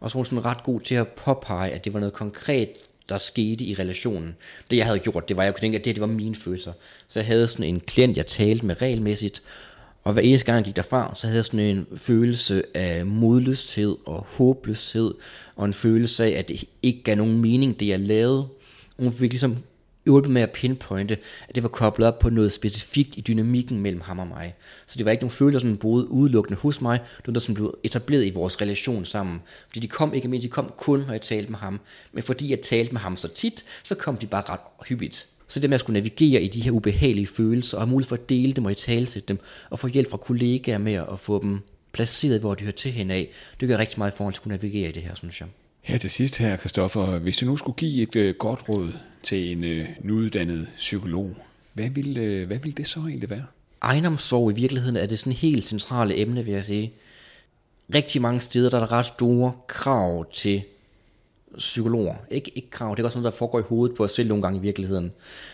Og 0.00 0.10
så 0.10 0.14
var 0.14 0.18
hun 0.18 0.24
sådan 0.24 0.44
ret 0.44 0.62
god 0.62 0.80
til 0.80 0.94
at 0.94 1.08
påpege, 1.08 1.70
at 1.70 1.84
det 1.84 1.94
var 1.94 2.00
noget 2.00 2.12
konkret, 2.12 2.68
der 3.08 3.18
skete 3.18 3.64
i 3.64 3.74
relationen. 3.74 4.36
Det 4.70 4.76
jeg 4.76 4.86
havde 4.86 4.98
gjort, 4.98 5.28
det 5.28 5.36
var, 5.36 5.42
at 5.42 5.46
jeg 5.46 5.54
kunne 5.54 5.60
tænke, 5.60 5.78
at 5.78 5.84
det, 5.84 5.96
det 5.96 6.00
var 6.00 6.06
mine 6.06 6.34
følelser. 6.34 6.72
Så 7.08 7.20
jeg 7.20 7.26
havde 7.26 7.46
sådan 7.46 7.64
en 7.64 7.80
klient, 7.80 8.16
jeg 8.16 8.26
talte 8.26 8.66
med 8.66 8.82
regelmæssigt, 8.82 9.42
og 10.04 10.12
hver 10.12 10.22
eneste 10.22 10.46
gang 10.46 10.56
jeg 10.56 10.64
gik 10.64 10.76
derfra, 10.76 11.14
så 11.14 11.26
havde 11.26 11.36
jeg 11.36 11.44
sådan 11.44 11.60
en 11.60 11.86
følelse 11.96 12.62
af 12.74 13.06
modløshed 13.06 13.96
og 14.06 14.26
håbløshed, 14.30 15.14
og 15.56 15.64
en 15.64 15.74
følelse 15.74 16.24
af, 16.24 16.30
at 16.30 16.48
det 16.48 16.64
ikke 16.82 17.02
gav 17.02 17.16
nogen 17.16 17.38
mening, 17.38 17.80
det 17.80 17.88
jeg 17.88 18.00
lavede. 18.00 18.48
Hun 18.98 19.12
fik 19.12 19.32
ligesom 19.32 19.56
hjulpet 20.08 20.30
med 20.30 20.42
at 20.42 20.50
pinpointe, 20.50 21.18
at 21.48 21.54
det 21.54 21.62
var 21.62 21.68
koblet 21.68 22.08
op 22.08 22.18
på 22.18 22.30
noget 22.30 22.52
specifikt 22.52 23.16
i 23.16 23.20
dynamikken 23.20 23.80
mellem 23.80 24.00
ham 24.00 24.18
og 24.18 24.26
mig. 24.26 24.54
Så 24.86 24.98
det 24.98 25.04
var 25.04 25.10
ikke 25.10 25.22
nogen 25.22 25.30
følelser, 25.30 25.58
som 25.58 25.76
boede 25.76 26.10
udelukkende 26.10 26.58
hos 26.60 26.80
mig, 26.80 26.98
det 26.98 27.26
var 27.26 27.32
noget, 27.32 27.42
som 27.42 27.54
blev 27.54 27.78
etableret 27.82 28.24
i 28.24 28.30
vores 28.30 28.60
relation 28.60 29.04
sammen. 29.04 29.40
Fordi 29.68 29.80
de 29.80 29.88
kom 29.88 30.14
ikke 30.14 30.28
med, 30.28 30.40
de 30.40 30.48
kom 30.48 30.72
kun, 30.78 31.00
når 31.00 31.12
jeg 31.12 31.22
talte 31.22 31.50
med 31.50 31.58
ham. 31.58 31.80
Men 32.12 32.22
fordi 32.22 32.50
jeg 32.50 32.60
talte 32.60 32.92
med 32.92 33.00
ham 33.00 33.16
så 33.16 33.28
tit, 33.28 33.64
så 33.82 33.94
kom 33.94 34.16
de 34.16 34.26
bare 34.26 34.42
ret 34.48 34.60
hyppigt. 34.88 35.26
Så 35.48 35.60
det 35.60 35.70
med 35.70 35.74
at 35.74 35.80
skulle 35.80 36.00
navigere 36.00 36.42
i 36.42 36.48
de 36.48 36.60
her 36.60 36.70
ubehagelige 36.70 37.26
følelser, 37.26 37.76
og 37.76 37.82
have 37.82 37.90
mulighed 37.90 38.08
for 38.08 38.16
at 38.16 38.28
dele 38.28 38.52
dem 38.52 38.64
og 38.64 38.72
i 38.72 38.74
talsætte 38.74 39.28
dem, 39.28 39.38
og 39.70 39.78
få 39.78 39.86
hjælp 39.86 40.10
fra 40.10 40.16
kollegaer 40.16 40.78
med 40.78 40.92
at 40.92 41.18
få 41.18 41.42
dem 41.42 41.60
placeret, 41.92 42.40
hvor 42.40 42.54
de 42.54 42.64
hører 42.64 42.72
til 42.72 42.92
hen 42.92 43.10
af, 43.10 43.28
det 43.60 43.68
gør 43.68 43.78
rigtig 43.78 43.98
meget 43.98 44.12
i 44.12 44.16
forhold 44.16 44.34
til 44.34 44.38
at 44.38 44.42
kunne 44.42 44.56
navigere 44.56 44.88
i 44.88 44.92
det 44.92 45.02
her, 45.02 45.14
synes 45.14 45.40
jeg. 45.40 45.48
Her 45.80 45.98
til 45.98 46.10
sidst 46.10 46.38
her, 46.38 46.56
Kristoffer, 46.56 47.18
hvis 47.18 47.36
du 47.36 47.46
nu 47.46 47.56
skulle 47.56 47.76
give 47.76 48.02
et 48.02 48.16
øh, 48.16 48.34
godt 48.34 48.68
råd 48.68 48.92
til 49.22 49.52
en 49.52 49.64
øh, 49.64 49.88
nyuddannet 50.00 50.68
psykolog, 50.76 51.36
hvad 51.72 51.90
vil, 51.90 52.18
øh, 52.18 52.46
hvad 52.46 52.58
vil 52.58 52.76
det 52.76 52.86
så 52.86 53.00
egentlig 53.00 53.30
være? 53.30 53.46
Ejendomssorg 53.82 54.50
i 54.50 54.54
virkeligheden 54.54 54.96
er 54.96 55.06
det 55.06 55.18
sådan 55.18 55.32
helt 55.32 55.64
centrale 55.64 56.18
emne, 56.18 56.44
vil 56.44 56.54
jeg 56.54 56.64
sige. 56.64 56.92
Rigtig 57.94 58.22
mange 58.22 58.40
steder 58.40 58.70
der 58.70 58.76
er 58.76 58.80
der 58.80 58.92
ret 58.92 59.06
store 59.06 59.52
krav 59.66 60.30
til 60.32 60.62
psykologer. 61.56 62.14
Ikke, 62.30 62.52
ikke 62.54 62.70
krav, 62.70 62.90
det 62.96 63.02
er 63.02 63.04
også 63.04 63.18
noget, 63.18 63.32
der 63.32 63.38
foregår 63.38 63.58
i 63.58 63.62
hovedet 63.62 63.96
på 63.96 64.04
os 64.04 64.12
selv 64.12 64.28
nogle 64.28 64.42
gange 64.42 64.58
i 64.58 64.62
virkeligheden. 64.62 65.12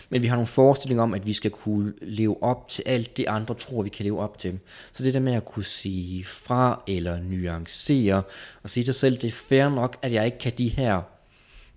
Men 0.09 0.21
vi 0.21 0.27
har 0.27 0.35
nogle 0.35 0.47
forestillinger 0.47 1.03
om, 1.03 1.13
at 1.13 1.27
vi 1.27 1.33
skal 1.33 1.51
kunne 1.51 1.93
leve 2.01 2.43
op 2.43 2.67
til 2.67 2.83
alt 2.85 3.17
det, 3.17 3.25
andre 3.27 3.55
tror, 3.55 3.81
vi 3.81 3.89
kan 3.89 4.05
leve 4.05 4.19
op 4.19 4.37
til. 4.37 4.59
Så 4.91 5.03
det 5.03 5.13
der 5.13 5.19
med 5.19 5.33
at 5.33 5.45
kunne 5.45 5.63
sige 5.63 6.23
fra 6.23 6.83
eller 6.87 7.19
nuancere 7.23 8.23
og 8.63 8.69
sige 8.69 8.83
til 8.83 8.93
sig 8.93 8.99
selv, 8.99 9.17
det 9.17 9.27
er 9.27 9.31
fair 9.31 9.69
nok, 9.69 9.97
at 10.01 10.13
jeg 10.13 10.25
ikke 10.25 10.37
kan 10.37 10.53
de 10.57 10.67
her 10.67 11.01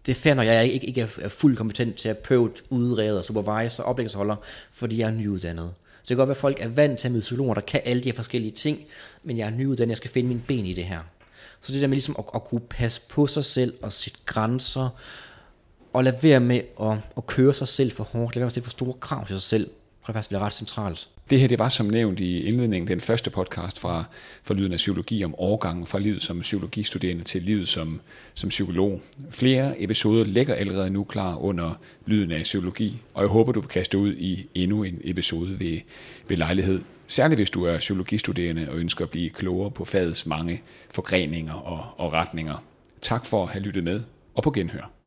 det 0.07 0.13
er 0.13 0.21
fair, 0.21 0.35
når 0.35 0.43
jeg 0.43 0.67
ikke, 0.67 0.87
ikke 0.87 1.01
er 1.01 1.29
fuldt 1.29 1.59
kompetent 1.59 1.99
terapeut, 1.99 2.63
udreder, 2.71 3.23
supervisor, 3.23 3.83
oplægsholder, 3.83 4.37
fordi 4.73 4.99
jeg 4.99 5.07
er 5.07 5.11
nyuddannet. 5.11 5.71
Så 5.77 6.01
det 6.01 6.09
kan 6.09 6.17
godt 6.17 6.29
være, 6.29 6.35
at 6.35 6.41
folk 6.41 6.61
er 6.61 6.69
vant 6.69 6.99
til 6.99 7.09
at 7.09 7.13
møde 7.13 7.23
psykologer, 7.23 7.55
der 7.55 7.61
kan 7.61 7.81
alle 7.85 8.03
de 8.03 8.09
her 8.09 8.17
forskellige 8.17 8.53
ting, 8.53 8.79
men 9.23 9.39
jeg 9.39 9.47
er 9.47 9.51
nyuddannet, 9.51 9.91
jeg 9.91 9.97
skal 9.97 10.11
finde 10.11 10.29
min 10.29 10.43
ben 10.47 10.67
i 10.67 10.73
det 10.73 10.85
her. 10.85 11.01
Så 11.61 11.73
det 11.73 11.81
der 11.81 11.87
med 11.87 11.95
ligesom 11.95 12.17
at, 12.19 12.25
at 12.35 12.45
kunne 12.45 12.61
passe 12.61 13.03
på 13.09 13.27
sig 13.27 13.45
selv 13.45 13.75
og 13.83 13.93
sætte 13.93 14.19
grænser, 14.27 14.89
og 15.93 16.05
lade 16.05 16.19
være 16.23 16.41
med 16.41 16.61
at, 16.83 16.99
at 17.17 17.27
køre 17.27 17.55
sig 17.55 17.69
selv 17.69 17.93
for 17.93 18.05
hårdt, 18.05 18.35
lade 18.35 18.41
være 18.41 18.45
med 18.45 18.47
at 18.47 18.53
stille 18.53 18.65
for 18.65 18.71
store 18.71 18.93
krav 18.93 19.27
til 19.27 19.37
sig 19.37 19.43
selv, 19.43 19.67
tror 19.67 20.09
jeg 20.09 20.15
faktisk 20.15 20.29
bliver 20.29 20.43
ret 20.43 20.53
centralt. 20.53 21.09
Det 21.31 21.41
her 21.41 21.49
det 21.49 21.59
var 21.59 21.69
som 21.69 21.87
nævnt 21.87 22.21
i 22.21 22.43
indledningen 22.43 22.89
den 22.89 23.01
første 23.01 23.31
podcast 23.31 23.79
fra, 23.79 24.05
fra 24.43 24.55
Lyden 24.55 24.73
af 24.73 24.77
Psykologi 24.77 25.25
om 25.25 25.35
overgangen 25.35 25.87
fra 25.87 25.99
livet 25.99 26.23
som 26.23 26.41
psykologistuderende 26.41 27.25
til 27.25 27.43
livet 27.43 27.69
som, 27.69 28.01
som 28.35 28.49
psykolog. 28.49 29.03
Flere 29.31 29.83
episoder 29.83 30.25
ligger 30.25 30.55
allerede 30.55 30.91
nu 30.91 31.05
klar 31.05 31.37
under 31.37 31.81
Lyden 32.07 32.33
af 32.33 32.43
Psykologi, 32.43 32.99
og 33.15 33.23
jeg 33.23 33.29
håber, 33.29 33.53
du 33.53 33.61
vil 33.61 33.69
kaste 33.69 33.99
ud 33.99 34.15
i 34.15 34.49
endnu 34.55 34.83
en 34.83 35.01
episode 35.05 35.61
ved, 35.61 35.79
ved 36.29 36.37
lejlighed. 36.37 36.81
Særligt 37.07 37.39
hvis 37.39 37.51
du 37.51 37.65
er 37.65 37.79
psykologistuderende 37.79 38.69
og 38.71 38.77
ønsker 38.77 39.05
at 39.05 39.11
blive 39.11 39.31
klogere 39.31 39.71
på 39.71 39.85
fagets 39.85 40.27
mange 40.27 40.63
forgreninger 40.91 41.55
og, 41.55 41.85
og 41.97 42.13
retninger. 42.13 42.65
Tak 43.03 43.27
for 43.27 43.43
at 43.43 43.49
have 43.49 43.63
lyttet 43.63 43.85
med, 43.85 44.01
og 44.35 44.43
på 44.43 44.51
genhør. 44.51 44.98